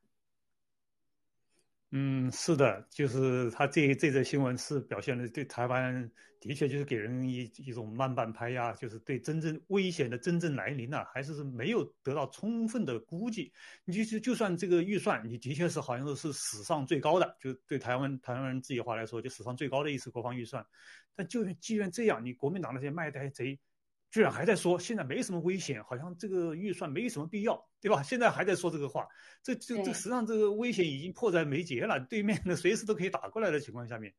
[1.96, 13.52] 嗯，是的，就是他这这则新闻是表现的对台湾的确就是给人一一种慢半拍呀，就是对真正危险的真正来临呢，还是没有得到充分的估计。
[13.84, 20.66] 你就就算这个预算，你的确是好像是史上最高的，就对台湾台湾人自己话来说，就史上最高的一次国防预算。
[21.14, 23.60] 但就既然这样，你国民党那些卖台贼。
[24.14, 28.00] 居然还在说现在没什么危险，好像这个预算没什么必要，对吧？
[28.00, 29.08] 现在还在说这个话，
[29.42, 34.14] 这这这实际上这个危险已经迫在眉睫了，对面的随时都可以打过来的情况下面，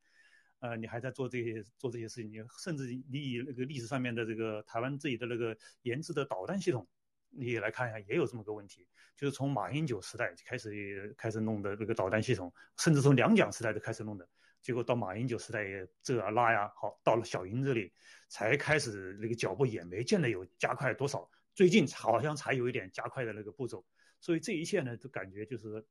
[0.59, 6.85] 呃，你还在做这些做这些事情，你甚至你以那个历史上面的这个台湾自己的那个研制的导弹系统，
[7.29, 14.27] 你也来看一下，也有这么个问题，就是从马英九时代开始开始弄的那个导弹系统，甚至从两蒋时代就开始弄的。
[14.65, 17.93] 结果到马英九时代也这啊那呀，好到了小英这里
[18.29, 23.85] 才开始那个脚步也没见得有加快多少，最近好像才有一点加快的那个步骤，
[24.19, 25.85] 所以这一切呢都感觉就是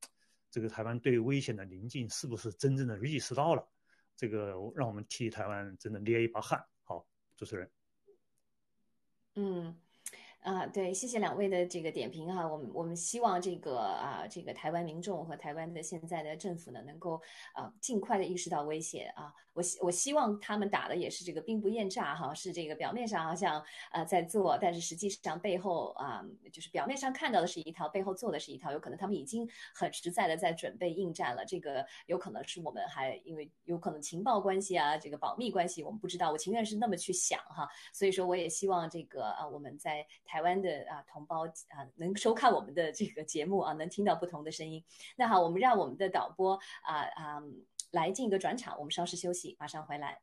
[0.51, 3.65] 这个台湾对危险的临近是不是真正的意识到了？
[4.13, 6.61] 这个让我们替台湾真的捏一把汗。
[6.83, 7.07] 好，
[7.37, 7.71] 主持人，
[9.35, 9.84] 嗯。
[10.45, 17.19] 啊，对，谢谢两位的这个点评哈，我们我们希望这个啊，这个台湾民众和台湾的现在的政府呢，能够
[17.53, 19.33] 啊尽快的意识到危险啊。
[19.53, 26.23] 我希我希望他们打的也是这个兵不厌诈哈，是这个表面上好像啊在做，但是实际上背后啊，
[26.53, 31.43] 就是表面上看到的是一套，背后做的是一套，有可能他们已经很实在的在准备应战了。
[31.43, 37.67] 这个有可能是我们还因为有可能情报关系啊，这个保密关系我们不知道，我情愿是那么去想哈。
[37.91, 40.34] 所以说我也希望这个啊我们在台。
[40.35, 44.83] 台湾的啊同胞啊，能收看我们的这个节目啊，能听到不同的声音。
[45.15, 47.41] 那好，我们让我们的导播啊啊
[47.91, 50.19] 来进一个转场，我们稍事休息，马上回来。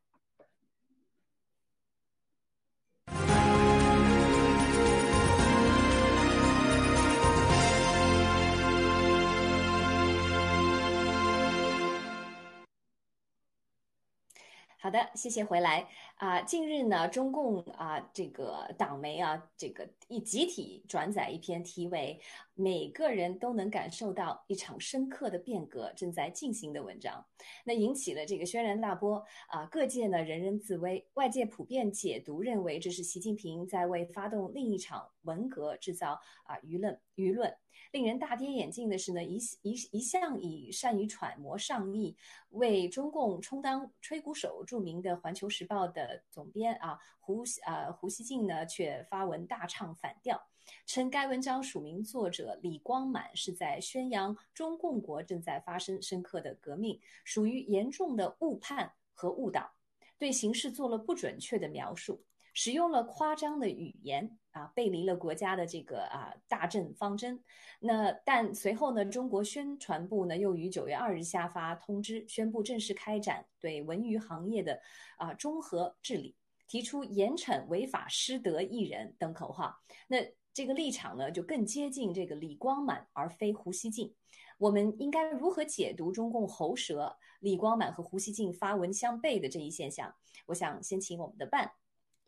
[14.83, 16.43] 好的，谢谢回来啊。
[16.43, 22.19] 近日呢，中共啊这个党媒啊这个一集体转载一篇题为
[22.55, 27.25] 《每个人都能感受到一场深刻的变革正在进行》的文章，
[27.65, 29.65] 那引起了这个轩然大波啊。
[29.67, 37.57] 各界呢人人自危，外界普遍解读认为这是习近平在为发动另一场文革制造啊舆论舆论。
[37.91, 42.17] 令人大跌眼镜的是呢，一一一向以善于揣摩上意，
[42.51, 50.41] 为中共充当吹鼓手著名的《环球时报》的总编啊胡啊胡锡进呢，却发文大唱反调，
[50.87, 59.71] 称该文章署名作者李光满是在宣扬中共国正在发生深刻的革命，属于严重的误判和误导，
[60.19, 62.23] 对形势做了不准确的描述。
[62.53, 67.43] 使用了夸张的语言啊，背离了国家的这个啊大政方针。
[67.81, 74.81] 那但随后呢，中国宣传部呢又于九月二日下发通知，宣布正式开展对文娱行业的
[75.17, 76.37] 啊综合治理，
[76.69, 79.81] 提出严惩违法失德艺人等口号。
[80.09, 80.19] 那
[80.53, 84.15] 这个立场呢，就更接近这个李光满而非胡锡进。
[84.59, 90.15] 我们应该如何解读中共喉舌李光满和胡锡进发文相悖的这一现象？
[90.47, 91.73] 我想先请我们的办。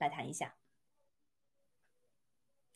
[0.05, 0.55] 来谈一下。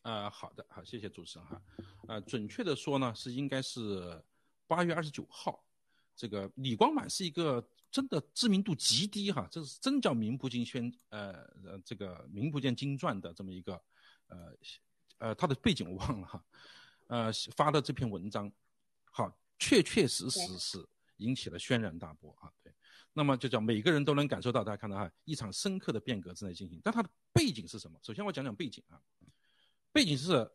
[0.03, 1.63] 呃，好的，好，谢谢主持人哈。
[2.09, 4.25] 呃，准确的说呢，是应该是
[4.67, 5.63] 八月二十九号。
[6.17, 13.75] 这个李光满是一个真的知名度极低哈，这是真叫名不见宣呃呃这个名不见经传的这么一个
[14.29, 14.57] 呃
[15.19, 16.45] 呃他的背景我忘了哈。
[17.09, 18.51] 呃，发的这篇文章，
[19.11, 22.51] 好，确确实实是引起了轩然大波啊。
[22.63, 22.73] 对。
[23.19, 26.81] 那么就叫每个人都能感受到，大家看到哈，一场深刻的变革正在进行。
[26.85, 27.99] 但它的背景是什么？
[28.01, 29.03] 首先我讲讲背景啊，
[29.91, 30.49] 背景是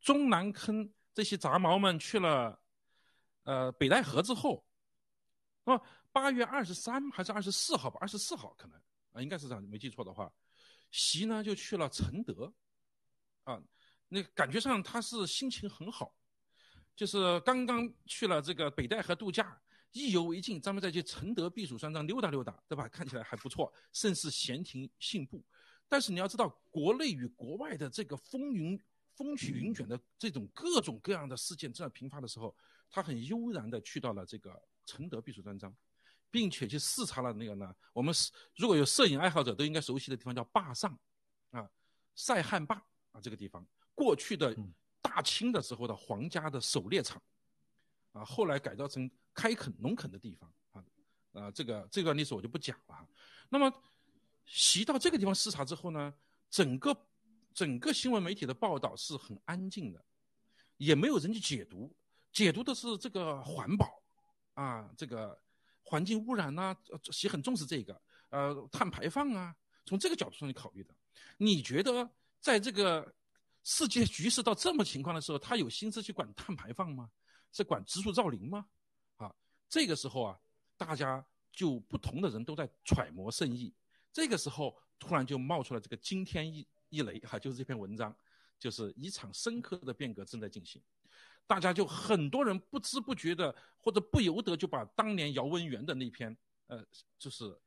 [0.00, 2.60] 中南坑这些杂毛们去了，
[3.44, 4.66] 呃北戴河之后，
[5.62, 7.98] 那么八月二十三还是二十四号吧？
[8.00, 8.76] 二十四号可能
[9.12, 10.28] 啊，应该是这样，没记错的话，
[10.90, 12.52] 习呢就去了承德，
[13.44, 13.62] 啊，
[14.08, 16.12] 那感觉上他是心情很好，
[16.96, 19.56] 就是刚刚去了这个北戴河度假。
[19.92, 22.86] 意犹未尽，咱们再去承德避暑山庄溜达溜达，对吧？
[22.88, 25.42] 看起来还不错，甚是闲庭信步。
[25.88, 28.78] 但是你要知道，国内与国外的这个风云、
[29.14, 32.54] 风起云卷的这种各种各样的事件正在频发的时候，
[32.90, 35.74] 他很悠然的去到了这个承德避暑山庄，
[36.30, 40.96] 并且去视察了那个呢，我们是如果有摄影爱好者都应该熟悉的地方，叫坝上，
[41.50, 41.66] 啊，
[42.14, 42.76] 塞罕坝
[43.12, 44.54] 啊，这个地方过去的
[45.00, 47.20] 大清的时候的皇家的狩猎场，
[48.12, 49.10] 啊，后来改造成。
[49.38, 50.84] 开垦农垦的地方啊，
[51.32, 53.08] 啊，这个这段历史我就不讲了。
[53.48, 53.72] 那么，
[54.46, 56.12] 习到这个地方视察之后呢，
[56.50, 57.06] 整个
[57.54, 60.04] 整个新闻媒体的报道是很安静的，
[60.76, 61.94] 也没有人去解读，
[62.32, 64.02] 解读的是这个环保
[64.54, 65.40] 啊，这个
[65.84, 66.76] 环境污染呐，
[67.12, 70.92] 习很重视这个，呃，碳排放啊，从这个角度上去考虑的。
[71.36, 72.10] 你觉得
[72.40, 73.14] 在这个
[73.62, 77.08] 世界局势到这么情况的时候，他有心思去管碳排放吗？
[77.52, 78.66] 是管植树造林吗？
[79.68, 80.40] 这个时候啊，
[80.76, 83.74] 大家就不同的人都在揣摩圣意。
[84.12, 88.14] 这个时候突然就冒出了这个惊天一一雷哈，就是这篇文章，
[88.58, 90.82] 就是一场深刻的变革正在进行。
[91.46, 96.84] 大家就很多人不知不觉的或者不由得就把当年姚文元的那篇呃，
[97.18, 97.58] 就是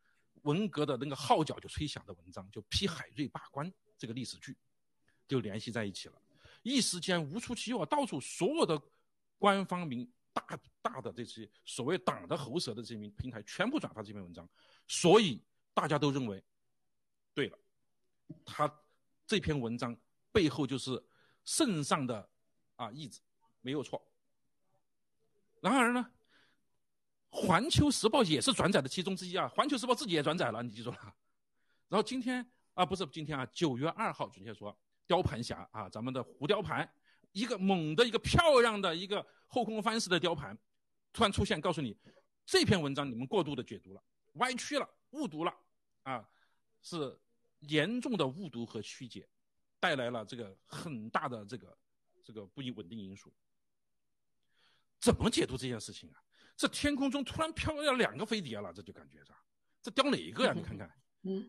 [0.43, 4.57] 文革的那个号角就吹响的文章，就批海瑞罢官这个历史剧，
[5.27, 6.15] 就联系在一起了。
[6.63, 8.79] 一时间无出其右，到处所有的
[9.37, 10.11] 官方名。
[10.33, 14.47] 大大的这些所谓党的喉舌的这些平台全部转发这篇文章，
[14.87, 16.43] 所以大家都认为，
[17.33, 17.59] 对了，
[18.45, 18.73] 他
[19.27, 19.95] 这篇文章
[20.31, 21.01] 背后就是
[21.43, 22.29] 圣上的
[22.75, 23.19] 啊意志，
[23.61, 24.05] 没有错。
[25.59, 26.11] 然而呢，
[27.35, 30.97] 《环球时报》也是转载的其中之一啊，《环球时报》自己也转载了，你记住了。
[31.87, 34.75] 然后今天啊，不是今天啊，九月二号准确说，
[35.05, 36.89] 雕盘侠啊，咱们的胡雕盘。
[37.31, 40.57] 一个猛的一个漂亮的一个后空翻式的雕盘，
[41.13, 41.97] 突然出现，告诉你
[42.45, 44.03] 这篇文章你们过度的解读了，
[44.33, 45.53] 歪曲了，误读了，
[46.03, 46.27] 啊，
[46.81, 47.19] 是
[47.59, 49.27] 严重的误读和曲解，
[49.79, 51.77] 带来了这个很大的这个
[52.23, 53.33] 这个不稳定因素。
[54.99, 56.21] 怎么解读这件事情啊？
[56.57, 59.33] 这天空中突然飘了两个飞碟了，这就感觉着，
[59.81, 60.53] 这雕哪一个呀？
[60.53, 60.91] 你看看，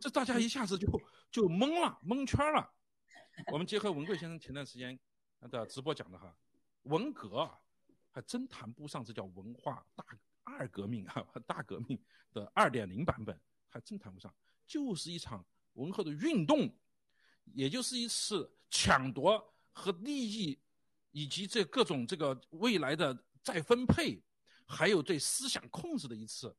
[0.00, 0.86] 这大家一下子就
[1.30, 2.72] 就懵了，蒙圈了。
[3.50, 4.98] 我们结合文贵先生前段时间。
[5.44, 6.32] 那的直播讲的哈，
[6.84, 7.50] 文革
[8.12, 10.04] 还真谈不上，这叫文化大
[10.44, 12.00] 二革命啊，大革命
[12.32, 13.36] 的二点零版本
[13.68, 14.32] 还真谈不上，
[14.68, 16.72] 就是一场文化的运动，
[17.54, 20.56] 也就是一次抢夺和利益，
[21.10, 24.22] 以及这各种这个未来的再分配，
[24.64, 26.56] 还有对思想控制的一次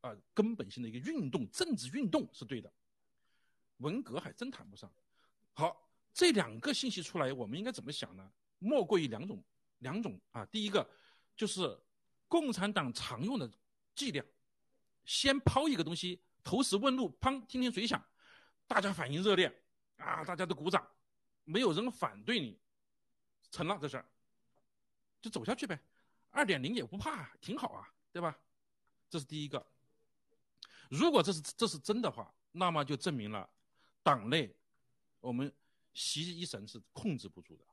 [0.00, 2.72] 啊根本性的一个运动，政治运动是对的。
[3.76, 4.92] 文革还真谈不上。
[5.52, 8.32] 好，这两个信息出来，我们应该怎么想呢？
[8.58, 9.42] 莫过于两种，
[9.78, 10.44] 两种啊。
[10.46, 10.88] 第一个
[11.36, 11.78] 就是
[12.28, 13.50] 共产党常用的
[13.94, 14.24] 伎俩，
[15.04, 18.04] 先抛一个东西，投石问路，砰，听听水响，
[18.66, 19.52] 大家反应热烈
[19.96, 20.86] 啊，大家都鼓掌，
[21.44, 22.60] 没有人反对你，
[23.50, 24.06] 成了这事儿，
[25.20, 25.80] 就走下去呗。
[26.30, 28.38] 二点零也不怕，挺好啊，对吧？
[29.10, 29.66] 这是第一个。
[30.88, 33.48] 如果这是这是真的话，那么就证明了
[34.02, 34.54] 党内
[35.20, 35.52] 我们
[35.94, 37.64] 习一神是控制不住的，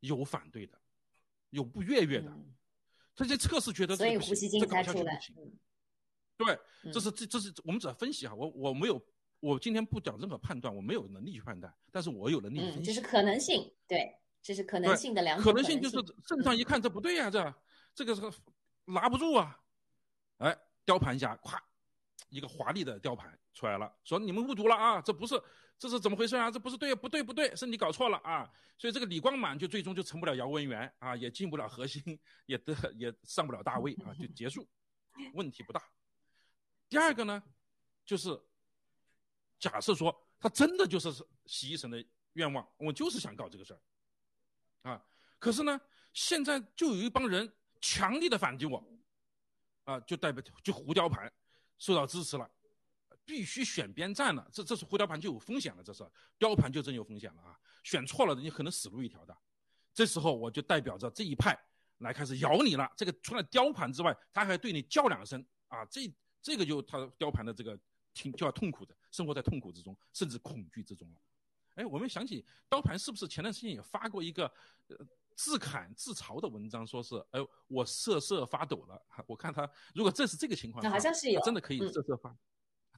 [0.00, 0.78] 有反对的，
[1.50, 2.32] 有不悦悦的，
[3.14, 5.20] 这些测试觉得所以胡锡进才出来。
[6.36, 6.58] 对，
[6.92, 9.00] 这是这这是我们只要分析哈，我我没有，
[9.40, 12.82] 我今天不讲任何判断，我没有能力去判断，但是我有能力分析。
[12.82, 15.80] 这是可能性，对，这是可能性的两种可能性。
[15.80, 17.54] 就是正常一看，这不对呀，这
[17.94, 18.22] 这个是
[18.86, 19.60] 拿不住啊，
[20.38, 21.60] 哎，雕盘侠，咵。
[22.28, 25.38] 一个华丽的雕盘出来了，说你们误读了啊，这不是，
[25.78, 26.50] 这是怎么回事啊？
[26.50, 28.48] 这不是对，不对，不对，是你搞错了啊！
[28.78, 32.02] 所以这个李光满就最终就成不了姚文元啊，也进不了核心，
[32.46, 34.68] 也得也上不了大位啊，就结束，
[35.34, 35.82] 问题不大。
[36.88, 37.42] 第二个呢，
[38.04, 38.40] 就是
[39.58, 41.12] 假设说他真的就是
[41.46, 42.04] 习一神的
[42.34, 45.04] 愿望，我就是想搞这个事儿啊，
[45.38, 45.80] 可是呢，
[46.12, 48.84] 现在就有一帮人强力的反击我
[49.84, 51.32] 啊，就代表就胡椒盘。
[51.78, 52.48] 受到支持了，
[53.24, 54.48] 必须选边站了。
[54.52, 56.04] 这这是胡雕盘就有风险了，这是
[56.38, 57.58] 雕盘就真有风险了啊！
[57.82, 59.36] 选错了，人家可能死路一条的。
[59.94, 61.58] 这时候我就代表着这一派
[61.98, 62.90] 来开始咬你了。
[62.96, 65.84] 这个除了雕盘之外，他还对你叫两声啊！
[65.86, 67.78] 这这个就他雕盘的这个
[68.14, 71.14] 挺就要痛苦的，生活在痛苦之中，甚至恐惧之中了。
[71.76, 74.44] 哎，我们想起雕盘是不是前段时间也发过一个
[74.88, 74.96] 呃？
[75.34, 79.02] 自砍自嘲的文章，说是哎，我瑟瑟发抖了。
[79.26, 82.36] 我看他，如果这是这个情况，好像是有真的可以瑟瑟发。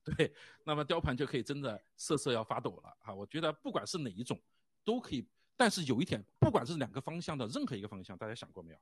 [0.05, 0.33] 对，
[0.65, 3.15] 那么雕盘就可以真的瑟瑟要发抖了啊！
[3.15, 4.39] 我觉得不管是哪一种，
[4.85, 5.27] 都可以。
[5.57, 8.79] 但是有一点，不管是两个方向的任何一个方向，大家想过没有？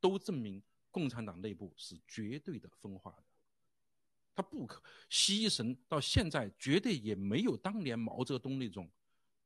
[0.00, 3.24] 都证明共产党内部是绝对的分化的。
[4.34, 8.90] 他不可牺牲到现在，绝对也没有当年毛泽东那种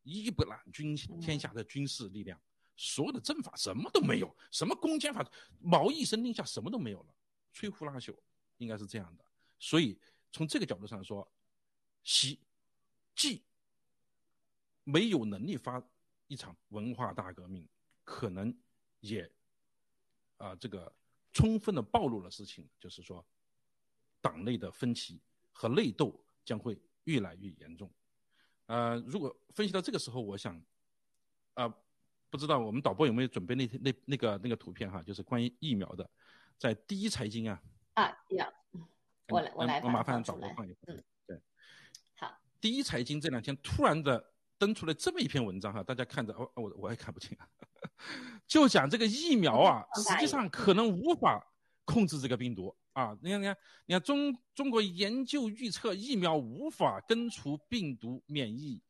[0.04, 2.40] 一不揽军天下的军事力量。
[2.76, 5.24] 所有的政法什么都没有，什么攻坚法，
[5.58, 7.14] 毛一声令下，什么都没有了，
[7.54, 8.14] 摧枯拉朽，
[8.58, 9.24] 应该是这样的。
[9.58, 9.98] 所以
[10.34, 11.26] 从这个角度上说，
[12.02, 12.40] 习
[13.14, 13.40] 既
[14.82, 15.80] 没有能力发
[16.26, 17.68] 一场文化大革命，
[18.02, 18.52] 可能
[18.98, 19.30] 也
[20.38, 20.92] 啊这个
[21.32, 23.24] 充分的暴露了事情，就是说
[24.20, 25.20] 党内的分歧
[25.52, 27.88] 和内斗将会越来越严重。
[28.66, 30.60] 呃，如果分析到这个时候，我想
[31.54, 31.72] 啊。
[32.30, 36.10] 不知道我们导播有没有准备那那那个那个图片哈，就是关于疫苗的，
[36.58, 37.62] 在第一财经啊
[37.92, 38.44] 啊有，
[39.28, 41.40] 我来我来我麻烦导播放一嗯对，
[42.16, 44.22] 好，第一财经这两天突然的
[44.58, 47.48] 登出了这么一篇文章哈，大家看着哦我我也看不清啊，
[48.46, 51.44] 就讲这个疫苗啊，实际上可能无法
[51.84, 53.56] 控制这个病毒啊，你看你看
[53.86, 58.80] 你看中中国研究预测疫苗无法根除病毒免疫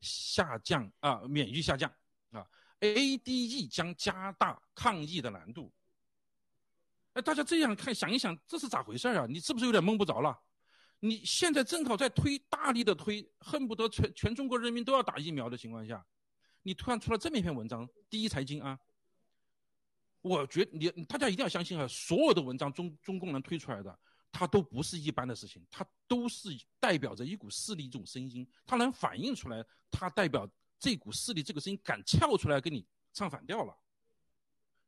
[0.00, 1.90] 下降啊免疫下降
[2.30, 2.46] 啊。
[2.80, 5.72] ADE 将加大抗疫的难度。
[7.22, 9.26] 大家这样看，想一想，这是咋回事啊？
[9.28, 10.38] 你是不是有点蒙不着了？
[11.00, 16.04] 你现在正好在推，大力的推，恨不得全全中国人民都要打疫苗的情况下，
[16.62, 18.78] 你突然出了这么一篇文章，第一财经啊，
[20.20, 23.98] 我觉你大家一定要相信啊，所有的文章中中共能推出来的，
[24.32, 26.50] 它都不是一般的事情，它都是
[26.80, 30.48] 代表着一股势力一种声音，它能反映出来，它代表。
[30.80, 33.76] 这股势力，这个声音敢跳出来跟你唱反调了，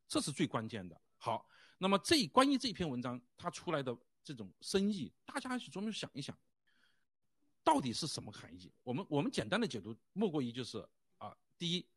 [0.07, 0.95] 这是最关键的。
[1.17, 1.45] 好，
[1.81, 6.37] 那么这关于这篇文章它出来的这种深意，大家去专门想一想，
[7.63, 8.71] 到底是什么含义？
[8.83, 10.77] 我们我们简单的解读，莫过于就是
[11.17, 11.87] 啊，第一，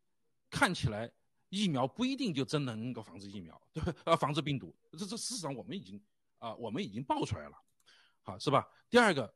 [0.48, 1.12] 看起来
[1.50, 3.94] 疫苗不一定就真能够防止疫苗， 对吧？
[4.06, 6.02] 啊，防止病毒，这这事实上我们已经
[6.38, 7.62] 啊，我们已经爆出来了，
[8.22, 8.66] 好是吧？
[8.88, 9.34] 第二个，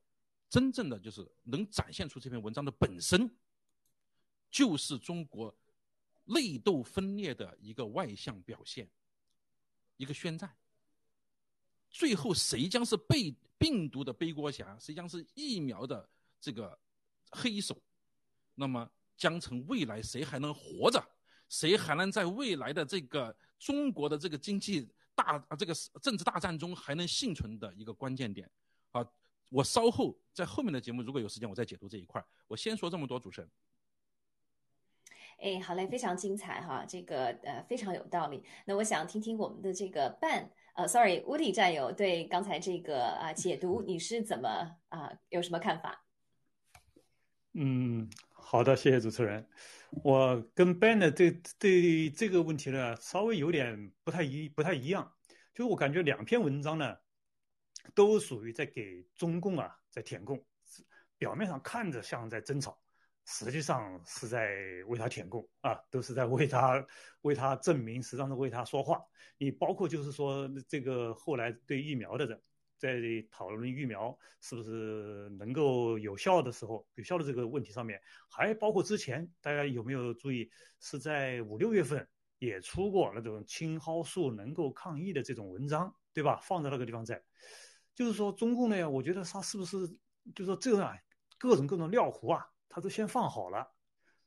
[0.48, 3.30] 真正的就是能展现出这篇文章的本身。
[4.50, 5.54] 就是中国
[6.24, 8.88] 内斗分裂的一个外向表现，
[9.98, 10.50] 一个宣战。
[11.90, 14.78] 最后谁将是被病毒的背锅侠？
[14.78, 16.08] 谁将是疫苗的
[16.40, 16.78] 这个
[17.30, 17.78] 黑手？
[18.54, 21.02] 那么将成未来谁还能活着？
[21.48, 28.50] 谁还能在未来的这个中国的这个经济大啊这个政治大战中还能幸存的一个关键点？
[28.90, 29.04] 啊，
[29.48, 32.24] 我稍后在后面的节目如果有时间，我再解读这一块。
[32.46, 33.50] 我先说这么多，主持人。
[35.38, 38.42] 哎，好嘞，非常精彩哈，这个呃非常有道理。
[38.66, 46.04] 那我想听听我们的这个 Ben 呃，sorry，乌迪战友对刚才这个啊解读，你是怎么啊有什么看法？
[47.54, 49.48] 嗯，好的，谢谢主持人。
[50.04, 55.12] 我跟 Ben 的对对这个问题呢，稍微有点不太一不太一样。
[55.54, 56.96] 就是我感觉两篇文章呢，
[57.94, 60.44] 都属于在给中共啊在舔供，
[61.16, 62.78] 表面上看着像在争吵，
[63.30, 64.56] 实际上是在
[64.86, 66.82] 为他舔供啊，都是在为他
[67.20, 68.98] 为他证明，实际上是为他说话。
[69.36, 72.40] 你包括就是说这个后来对疫苗的人。
[72.80, 72.96] 在
[73.28, 78.00] 讨论疫苗是不是能够有效的时候，有效的这个问题上面，
[78.30, 80.48] 还包括之前大家有没有注意，
[80.78, 82.06] 是在五六月份
[82.38, 86.38] 也出过那种青蒿素能够抗疫的这种文章，对吧？
[86.40, 87.20] 放在那个地方在，
[87.96, 89.76] 就是说中共呢，我觉得他是不是
[90.32, 90.96] 就是说这个啊，
[91.36, 93.66] 各种各种尿壶啊，他都先放好了，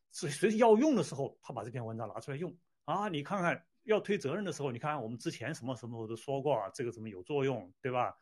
[0.09, 8.13] 随随时要用的时候，他把这篇文章拿出来用啊，你看看要推责任的时候，你看我们之前什么什么我都说过啊，这个怎么有作用，对吧？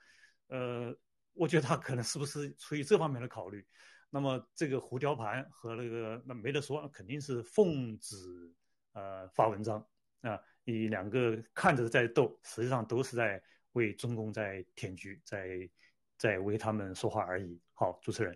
[0.48, 0.96] 呃，
[1.34, 3.66] 我觉得他可能是不是出于这方面的考虑？
[4.10, 8.16] 那么这个胡雕盘和那个那没得说，肯定是奉旨
[8.94, 9.86] 呃发文章
[10.22, 13.42] 啊，你两个看着在斗，实际上都是在
[13.74, 15.70] 为中共在舔局，在
[16.18, 17.62] 在为他们说话而已。
[17.74, 18.36] 好，主持人。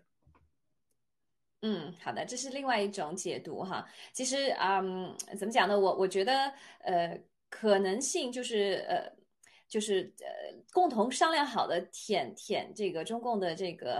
[1.63, 3.87] 嗯，好的，这是另外一种解读哈。
[4.13, 5.79] 其实嗯，怎么讲呢？
[5.79, 6.53] 我我觉得
[6.83, 7.17] 呃，
[7.49, 9.23] 可能性就是呃。
[9.69, 13.99] 就是呃，共同商量好的舔舔这个中共的这个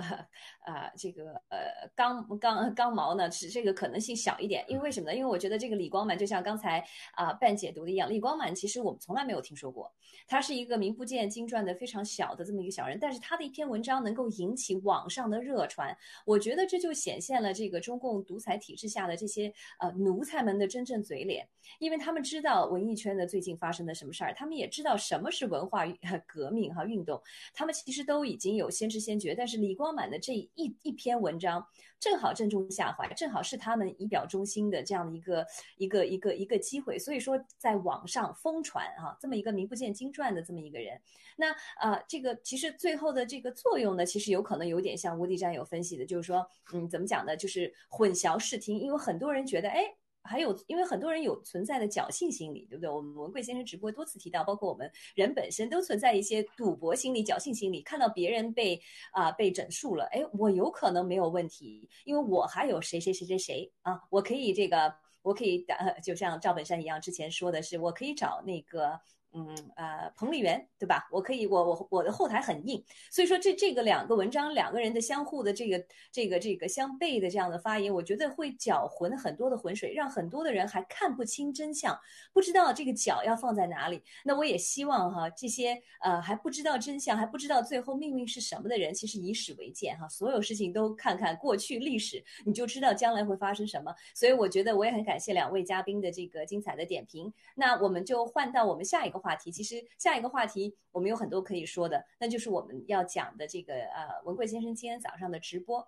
[0.66, 4.64] 啊，这个呃刚刚刚毛呢，是这个可能性小一点。
[4.68, 5.16] 因为为什么呢？
[5.16, 6.86] 因为我觉得这个李光满就像刚才
[7.16, 9.92] 啊半解读的一样，李光满其实我们从来没有听说过，
[10.28, 21.48] 他是一个名不见经传的非常小的这么一个小人，但是他的一篇文章能够引起网上的热传，我觉得这就显现了这个中共独裁体制下的这些呃奴才们的真正嘴脸，
[21.80, 25.64] 因为他们知道文艺圈的最近发生的什么事儿，他们也知道什么是文。
[25.64, 25.86] 文化
[26.28, 27.22] 革命哈运动，
[27.54, 31.66] 他们其实都已经有先知先觉，但是李光满的这一一篇文章
[32.00, 35.46] 正好正中下怀，正好是他们以表忠心的这样的一个
[35.78, 41.02] 一个一个一个机会，所以说在网上疯传啊，这么一个名不见经传的这么一个人，
[41.38, 49.96] 那啊这个其实最后的这个作用呢，其实有可能有点像无敌战友分析的，就是说嗯怎么讲呢，就是混淆视听，因为很多人觉得哎。
[50.24, 52.90] 还有，因为很多人有存在的侥幸心理，对不对？
[52.90, 57.82] 我们文贵先生直播多次提到，包括我们人本身都存在一些赌博心理、侥幸心理。
[57.82, 69.00] 看到别人被啊被整数了，哎，我有可能没有问题，因为我还有谁谁谁谁谁啊，我可以这个，我可以打，就像赵本山一样，之前说的是，我可以找那个。
[69.36, 71.08] 嗯呃，彭丽媛对吧？
[71.12, 82.00] 我可以，我我我的后台很硬，所以说这这个两个文章，两个人的相互的这个这个这个相悖的这样的发言，我觉得会搅浑很多的浑水，让很多的人还看不清真相，
[82.32, 84.04] 不知道这个脚要放在哪里。
[84.24, 93.92] 那我也希望哈，这些呃还不知道真相，还不知道最后命运是什么的人，其实以史为鉴哈，所有事情都看看过去历史，你就知道将来会发生什么。
[94.14, 97.34] 所以我觉得我也很感谢两位嘉宾的这个精彩的点评。
[97.56, 99.23] 那我们就换到我们下一个。
[99.24, 105.88] 话题其实下一个话题我们有很多可以说的，那就是我们要讲的这个呃文贵先生今天早上的直播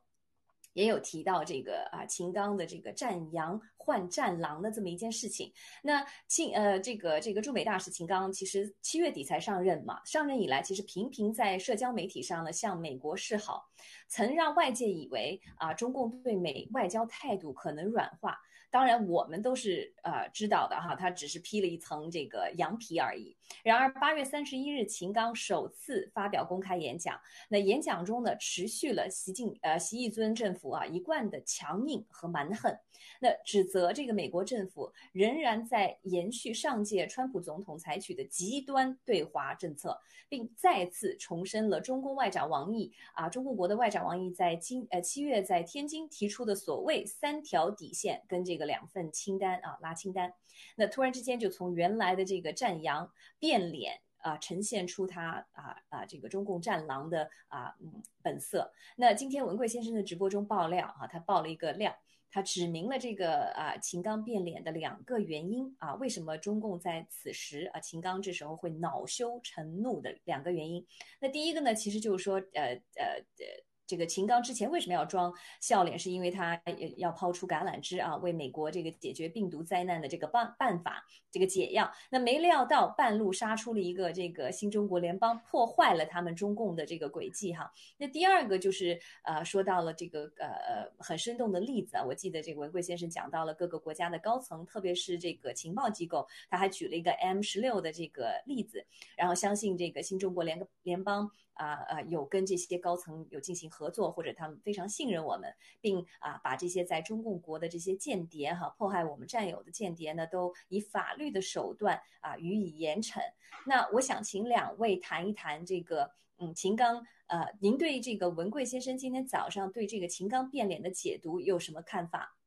[0.73, 5.51] 也有提到这个啊秦刚的这个战羊换战狼的这么一件事情。
[5.83, 13.69] 那秦呃这个这个驻美大使秦刚其实七月底才上任嘛，上任以来其实频频在社交媒体上呢向美国示好，
[14.07, 18.37] 曾让外界以为啊中共对美外交态度可能软化。
[18.75, 23.33] 当然，我们都是呃知道的哈，他只是披了一层这个羊皮而已。
[23.63, 27.19] 然而，八月三十一日，秦刚首次发表公开演讲，
[27.49, 32.77] 那演讲中呢，持续了习近呃习义尊政府啊一贯的强硬和蛮横。
[33.19, 50.33] 那指责这个美国政府仍然在延续上届川普总统采取的极端对华政策，并再次重申了中共外长王毅啊，中共国的外长王毅在今呃七月在天津提出的所谓三条底线跟这个两份清单啊拉清单，
[50.75, 58.71] 那突然之间就从原来的这个战扬变脸啊，呈现出他啊啊这个中共战狼的啊嗯本色。
[58.95, 61.95] 那今天文贵先生的直播中爆料啊，他爆了一个料。
[62.31, 70.85] 他指明了这个啊秦刚变脸的两个原因啊，为什么中共在此时啊秦刚这时候会恼羞成怒的两个原因？
[71.21, 72.61] 那第一个呢，其实就是说呃
[72.95, 73.05] 呃
[73.37, 73.45] 呃
[73.87, 75.97] 这个秦刚之前为什么要装笑脸？
[75.97, 76.61] 是因为他
[76.97, 81.91] 要抛出橄榄枝啊，为美国这个解决病毒灾难的这个办办法，这个解药。
[82.09, 87.71] 那没料到半路杀出了一个这个新中国联邦，破坏了他们中共的这个轨迹哈。
[87.97, 101.31] 那第二个就是呃，说到了这个呃很生动的例子啊，我记得这个文贵先生讲到了各个国家的高层，特别是这个情报机构，他还举了一个 M 十六的这个例子，然后相信这个新中国联联邦。
[101.55, 113.19] 啊呃，有跟这些高层有进行合作，或者他们非常信任我们，并啊把这些在中共国的这些间谍哈，迫害我们战友的间谍呢，都以法律的手段啊予以严惩。
[113.65, 122.37] 那我想请两位谈一谈这个，嗯，秦刚，呃，您对这个文贵先生今天早上对这个秦刚变脸的解读有什么看法？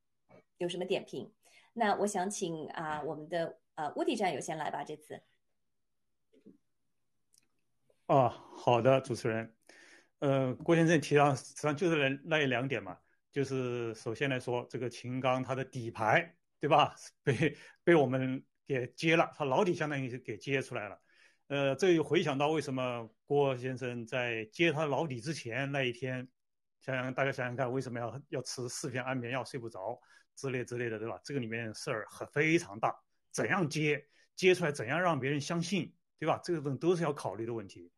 [0.59, 1.33] 有什么点评？
[1.73, 5.23] 那我想请啊我们的呃乌迪战友先来吧，这次。
[8.09, 9.55] 啊，好的，主持人，
[10.21, 12.99] 呃，郭先生提到实际上就是那那两点嘛，
[13.31, 16.97] 就是首先来说，这个秦刚他的底牌，对吧？
[17.23, 17.55] 被
[17.85, 20.99] 被我们给揭了，他老底相当于是给揭出来了，
[21.49, 26.27] 呃，这又回想到为什么郭先生在揭他老底之前那一天，
[26.81, 30.01] 想想大家想想看，为什么要要吃四片安眠药睡不着
[30.35, 31.21] 之类之类的，对吧？
[31.23, 32.99] 这个里面事儿很非常大，
[33.31, 34.03] 怎样揭
[34.35, 36.41] 揭出来，怎样让别人相信，对吧？
[36.43, 37.93] 这个东西都是要考虑的问题。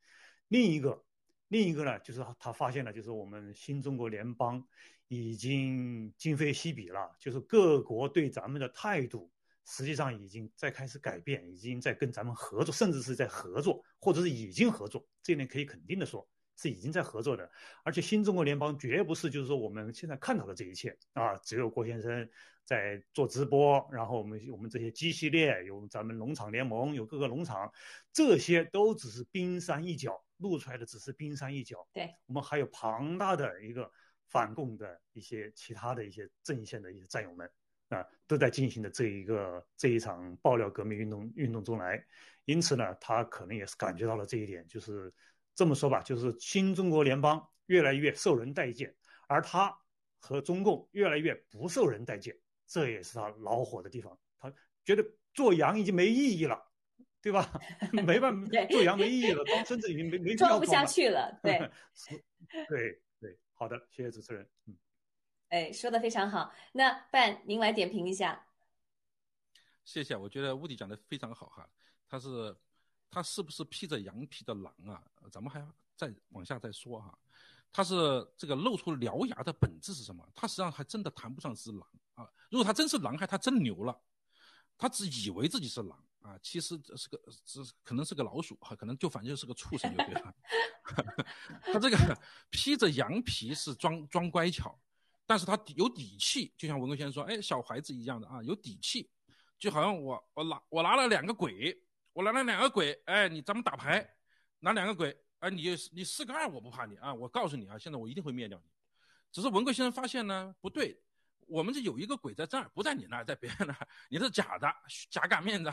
[0.50, 1.02] 另一个，
[1.48, 4.62] 另一个呢，就是他发现了，就是我们新中国联邦
[5.08, 9.30] 已经今非昔比了，就是各国对咱们的态度
[9.64, 16.28] 实际上已经在开始改变，已经在跟咱们合作，甚至是在合作，或者是已经合作，这一点可以肯定的说。
[16.56, 17.50] 是已经在合作的，
[17.84, 22.28] 而且新中国联邦绝不是就是说我们现在看到的这一切啊，只有郭先生
[22.66, 27.72] 在做直播，然后我们我们这些机系列有咱们农场联盟，有各个农场，
[28.12, 31.86] 这些都只是冰山一角，露出来的只是冰山一角。
[31.92, 33.90] 对我们还有庞大的一个
[34.28, 37.48] 反共的一些其他的一些阵线的一些战友们
[37.88, 42.04] 啊，都在进行的这一个这一场爆料革命运动运动中来，
[42.44, 45.12] 因此呢，他可能也是感觉到了这一点，就是。
[45.52, 48.94] 这么说吧，就是新中国联邦越来越受人待见，
[49.26, 49.76] 而他
[50.18, 52.34] 和中共越来越不受人待见，
[52.66, 54.18] 这也是他恼火的地方。
[54.38, 54.50] 他
[54.86, 56.69] 觉得做羊已经没意义了，
[57.22, 57.50] 对吧？
[57.92, 61.38] 没办 法，做羊没意义了，装孙子已经没没 装不下去了。
[61.42, 61.58] 对，
[62.68, 64.48] 对对，好的，谢谢主持人。
[64.66, 64.76] 嗯，
[65.48, 66.52] 哎，说的非常好。
[66.72, 68.46] 那范，您来点评一下。
[69.84, 71.68] 谢谢，我觉得乌迪讲的非常好哈，
[72.08, 72.56] 他是。
[73.12, 75.02] 他是不是披着羊皮的狼啊？
[75.32, 77.18] 咱们还要再往下再说哈。
[77.72, 80.24] 他是这个露出獠牙的本质是什么？
[80.32, 82.30] 他实际上还真的谈不上是狼啊。
[82.52, 84.00] 如果他真是狼，还他真牛了。
[84.78, 90.34] 他只以为自己是狼啊，其实是个是可能是个老鼠哈，可能就反正就是个畜生就对了。
[91.72, 92.18] 他这个
[92.50, 94.78] 披着羊皮是装装乖巧，
[95.26, 99.10] 但是他有底气，就像文贵先生说，哎，小孩子一样的啊，有底气，
[99.58, 101.82] 就好像我我拿我拿了两个鬼。
[102.12, 104.04] 我拿了两个鬼，哎，你咱们打牌，
[104.58, 108.64] 拿两个鬼，哎，你你四个二，我不怕你啊，我告诉你啊，现在我一定会灭掉你。
[109.30, 111.00] 只是文贵先生发现呢，不对，
[111.50, 114.72] 我们这有一个鬼在这儿，不在你那儿，在别人那儿，你是假的，
[115.10, 115.70] 假擀面子。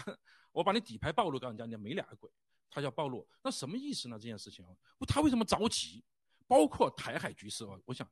[0.52, 2.30] 我把你底牌暴露，告诉你，你没两个鬼，
[2.68, 4.18] 他叫暴露，那什么意思呢？
[4.18, 4.66] 这件事情，
[5.08, 6.04] 他为什么着急？
[6.48, 8.10] 包括台海局势啊，我想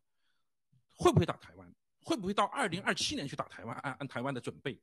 [0.94, 1.74] 会不会打台湾？
[2.02, 3.76] 会不会到二零二七年去打台湾？
[3.78, 4.80] 按按台湾的准备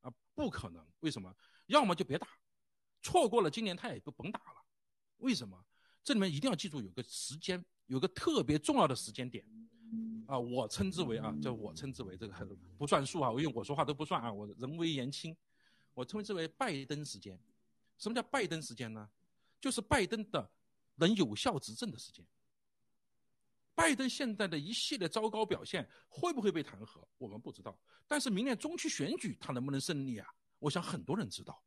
[0.00, 0.84] 啊，不可能。
[1.00, 1.32] 为什么？
[1.66, 2.26] 要么就别打。
[3.00, 4.64] 错过了今年他也不甭打了，
[5.18, 5.64] 为什么？
[6.02, 9.46] 这里面一定要记住有个时间，有个特别重要的时间点，
[10.26, 12.34] 啊，我称之为啊，叫我称之为这个
[12.78, 15.36] 不算数啊，因为我说话都不算啊，我人微言轻，
[15.92, 17.38] 我称之为拜登时间。
[17.98, 19.08] 什么叫拜登时间呢？
[19.60, 20.50] 就是拜登的
[20.96, 22.24] 能有效执政的时间。
[23.74, 27.02] 拜登现在的一系列糟糕表现会不会被弹劾？
[27.18, 27.76] 我们不知道，
[28.06, 30.28] 但是明年中期选举他能不能胜利啊？
[30.58, 31.62] 我想很多人知道。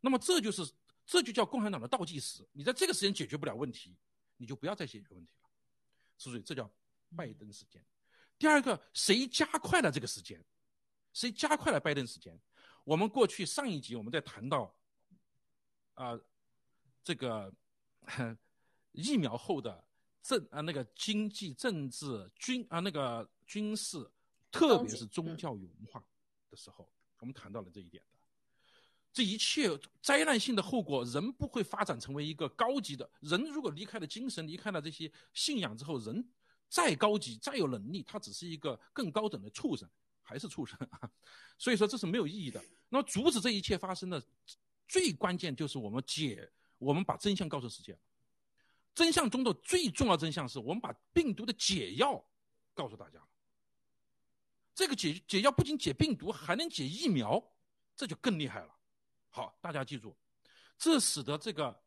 [0.00, 0.70] 那么这就是，
[1.06, 2.46] 这就叫共产党的倒计时。
[2.52, 3.96] 你在这个时间解决不了问题，
[4.36, 5.48] 你就不要再解决问题了。
[6.18, 6.70] 所以这叫
[7.16, 7.84] 拜登时间。
[8.38, 10.44] 第二个，谁加快了这个时间？
[11.12, 12.38] 谁加快了拜登时间？
[12.84, 14.74] 我们过去上一集我们在谈到，
[15.94, 16.18] 啊，
[17.02, 17.52] 这个
[18.92, 19.84] 疫苗后的
[20.22, 24.10] 政啊那个经济、政治、军啊那个军事，
[24.50, 26.04] 特别是宗教与文化
[26.50, 26.90] 的时候，
[27.20, 28.10] 我们谈到了这一点的。
[29.12, 29.70] 这一切
[30.02, 33.40] 灾难性的后果，人不会发展成为一个高级的人。
[33.44, 36.28] 如果离开了精神，离开了这些信仰之后，人
[36.74, 39.88] 再高级、再有能力，他只是一个更高等的畜生，
[40.24, 41.08] 还是畜生啊！
[41.56, 42.60] 所以说这是没有意义的。
[42.88, 44.20] 那么阻止这一切发生的
[44.88, 47.96] 最关键就是我们解，我们把真相告诉世界。
[48.92, 52.20] 真相中的最重要真相是我们把病毒的解药
[52.74, 53.28] 告诉大家了。
[54.74, 57.40] 这个解解药不仅解病毒，还能解疫苗，
[57.94, 58.74] 这就更厉害了。
[59.30, 60.16] 好，大家记住，
[60.76, 61.80] 这使得这个，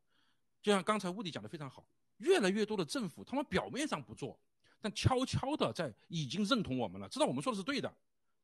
[0.62, 1.86] 就像刚才乌迪讲的非常好，
[2.20, 4.40] 越来越多的政府，他们表面上不做，
[4.80, 7.94] 但悄悄的在已经认同我们了，知道我们说的是对的。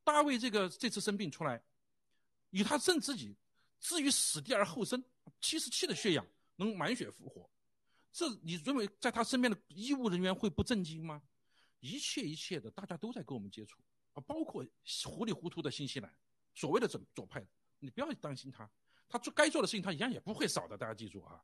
[0.04, 1.62] 大卫这个这次生病出来，
[2.50, 3.36] 以他证自己
[3.80, 5.04] 至于死地而后生，
[5.40, 6.26] 七十七的血氧
[6.56, 7.50] 能满血复活，
[8.12, 11.22] 这你认为在他身边的医务人员会不震惊吗？
[11.80, 13.78] 一切一切的，大家都在跟我们接触。
[14.14, 14.66] 啊，包括
[15.06, 16.14] 糊里糊涂的新西兰，
[16.54, 17.46] 所谓的左左派，
[17.80, 18.70] 你不要担心他，
[19.08, 20.78] 他做该做的事情，他一样也不会少的。
[20.78, 21.42] 大家记住啊，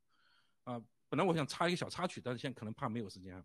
[0.65, 3.43] 啊，本来我想插一个小插曲，但是现在可能怕没有时间，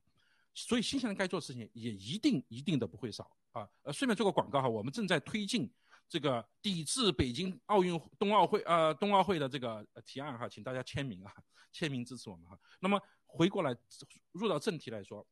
[0.55, 3.69] 所以新西兰该做的事情也一定一定的不会少啊。
[3.83, 5.71] 呃，顺便做个广告哈，我们正在推进
[6.09, 11.35] 这个抵制北京奥运冬奥会呃冬奥会的这个提案哈，请大家签名啊，
[11.73, 12.59] 签名支持我们哈。
[12.81, 13.77] 那么回过来
[14.33, 15.27] 入到正题来说。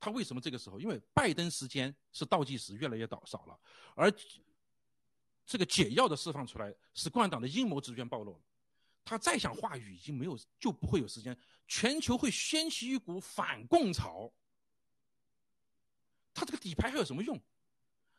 [0.00, 0.78] 他为什么这个时候？
[0.78, 3.60] 因为拜登时间是倒计时越来越倒少了，
[3.96, 4.08] 而
[5.44, 8.40] 这个解药的释放出来，使共产党的阴谋直接暴露了。
[9.08, 11.34] 他再想话语已经没有，就不会有时间。
[11.66, 14.30] 全球会掀起一股反共潮。
[16.34, 17.40] 他这个底牌还有什么用？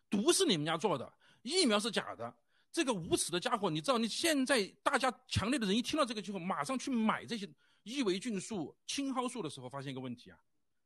[0.10, 1.14] 毒是你们家做的，
[1.44, 2.36] 疫苗是假的。
[2.72, 4.00] 这个无耻的家伙，你知道？
[4.00, 7.48] 你现在大家强烈的人一听到这个之后，马上去买这些
[7.84, 10.40] 伊维菌素、青蒿素的时候，发现一个问题啊。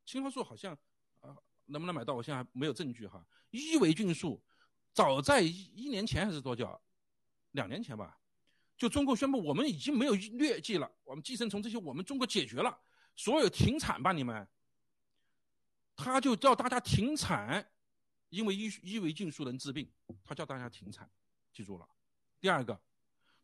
[0.06, 0.78] 青蒿素好像，
[1.22, 1.34] 啊，
[1.68, 2.14] 能不能买到？
[2.14, 3.26] 我现在还没有证据哈。
[3.52, 4.44] 伊维菌素，
[4.92, 6.78] 早在一年前还是多久？
[7.52, 8.20] 两年前吧，
[8.84, 12.78] 就中国宣布我们已经没有疟疾了，我们寄生虫这些我们中国解决了，
[13.16, 14.46] 所有停产吧你们。
[15.96, 17.66] 他就叫大家停产，
[18.28, 19.90] 因为伊伊维菌素能治病，
[20.22, 21.10] 他叫大家停产，
[21.54, 21.88] 记住了。
[22.42, 22.78] 第二个，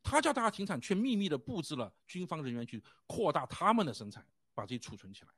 [0.03, 5.31] 他叫大家停产，却秘密的布置了军方人员去扩大他们的生产，把这些储存起来。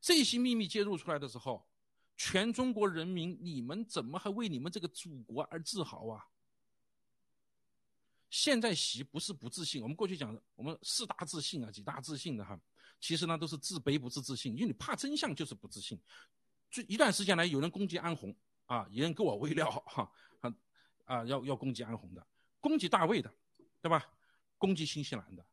[0.00, 1.68] 这些秘密揭露出来的时候，
[2.16, 6.24] 全中国人民，你们怎么还为你们这个祖国而自豪啊？
[8.34, 12.58] 现在习不是不自信，我们过去讲的我们四大自信啊，几大自信的哈，
[12.98, 15.96] 其实呢都是自卑不是自信，因为你怕真相就是不自信。
[16.68, 18.34] 就一段时间来，有人攻击安红
[18.66, 20.10] 啊，有人给我喂料哈，
[20.40, 20.52] 啊
[21.04, 22.26] 啊要要攻击安红的，
[22.60, 23.32] 攻击大卫的，
[23.80, 24.04] 对吧？
[24.58, 25.46] 攻击新西兰的，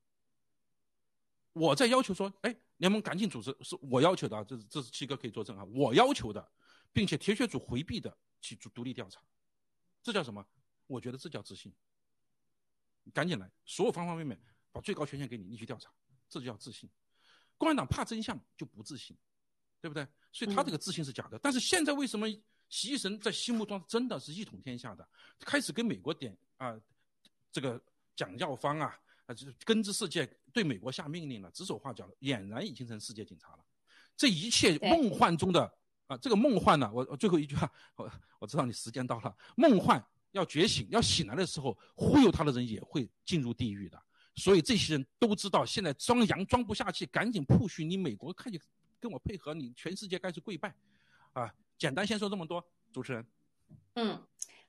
[1.54, 2.56] 我在要求说，哎。
[2.78, 4.44] 联盟赶紧组织，是我要求的！
[4.44, 5.64] 这是这是七哥可以作证啊！
[5.66, 6.52] 我要求的，
[6.92, 9.22] 并且铁血组回避的去做独立调查，
[10.02, 10.44] 这叫什么？
[10.88, 11.72] 我觉得这叫自信。
[13.12, 14.40] 赶紧来，所有方方面面
[14.72, 15.92] 把最高权限给你，你去调查，
[16.28, 16.90] 这就叫自信。
[17.58, 19.16] 共产党怕真相就不自信，
[19.80, 20.08] 对不对？
[20.32, 21.38] 所以他这个自信是假的。
[21.40, 22.28] 但是现在为什么
[22.70, 25.08] 习神在心目中真的是一统天下的？
[25.40, 26.80] 开始跟美国点啊，
[27.52, 27.82] 这个
[28.16, 28.98] 讲药方啊。
[29.34, 33.64] 就是根治世界，对美国下命令了，指手画脚，俨然已经成世界警察了。
[34.18, 35.74] 这一切梦幻中的
[36.08, 44.02] 啊，这个梦幻呢，我我最后一句话，我我知道你时间到了，梦幻要觉醒，要醒来的时候，忽悠他的人也会进入地狱的。
[44.36, 48.60] 所以这些人都知道，现在装洋装不下去，赶紧 push 你美国，看见
[49.00, 50.74] 跟我配合，你全世界开始跪拜，
[51.34, 53.26] 啊，简单先说这么多，主持人，
[53.96, 54.22] 嗯。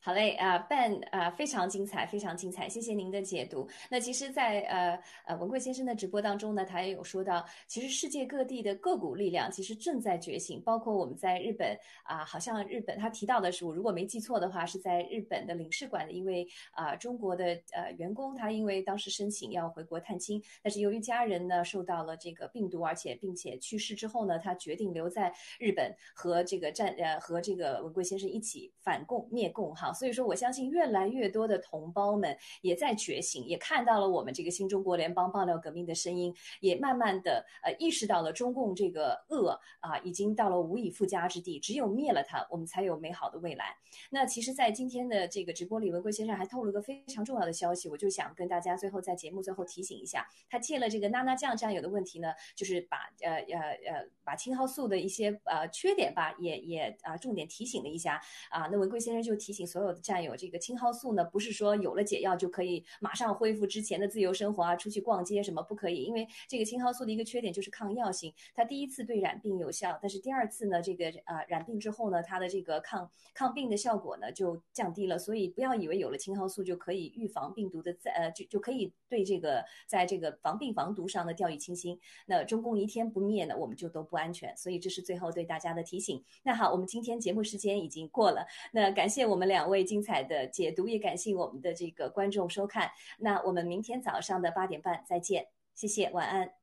[0.05, 3.69] 好嘞，啊，Ben，啊，非常精彩，非常精彩，谢谢您的解读。
[3.89, 29.92] 那其实，在呃呃文贵先生的直播当中呢，他也有说到，其实世界各地的个股力量其实正在觉醒，包括我们在日本啊，好像日本他提到的是，我如果没记错的话，是在日本的领事馆的一位啊中国的呃员工，他因为当时申请要回国探亲，但是由于家人呢受到了这个病毒，而且并且去世之后呢，他决定留在日本和这个战呃和这个文贵先生一起反共灭共哈。
[29.93, 43.77] 所以说，我相信越来越多的同胞们也在觉醒，也看到了我们这个新中国联邦爆料革命的声音，也慢慢的呃意识到了中共这个恶啊，已经到了无以复加之地，只有灭了它，我们才有美好的未来。
[44.11, 58.21] 那其实，在今天的这个直播里，文贵先生还透露个非常重要的消息，我就想跟大家最后在节目最后提醒一下，他借了这个娜娜酱战友的问题呢，就是把呃呃呃把青蒿素的一些呃缺点吧，也也啊重点提醒了一下
[58.51, 58.69] 啊。
[58.71, 66.05] 那文贵先生就提醒所有有的战有这个青蒿素呢，不是说有了解药就可以马上恢复之前的自由生活啊，出去逛街什么不可以？
[66.05, 75.19] 因为这个青蒿素的一个缺点就是抗药性，它第一次对染病有效，但是第二次呢，这个啊染病之后呢，它的这个抗抗病的效果呢就降低了。
[75.19, 81.99] 所以不要以为有了青蒿素就可以预防病毒的在呃就就可以对这个在这个防病防毒上的掉以轻心。
[82.27, 84.55] 那中共一天不灭呢，我们就都不安全。
[84.57, 86.23] 所以这是最后对大家的提醒。
[86.43, 90.23] 那好，我们今天节目时间已经过了，那感谢我们两位位精彩。
[90.23, 96.55] 的解读也感谢我们的这个观众收看，那我们明天早上的八点半再见，谢谢，晚安。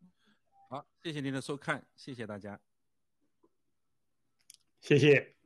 [0.69, 2.59] 好，谢谢您的收看，谢谢大家，
[4.79, 5.38] 谢谢。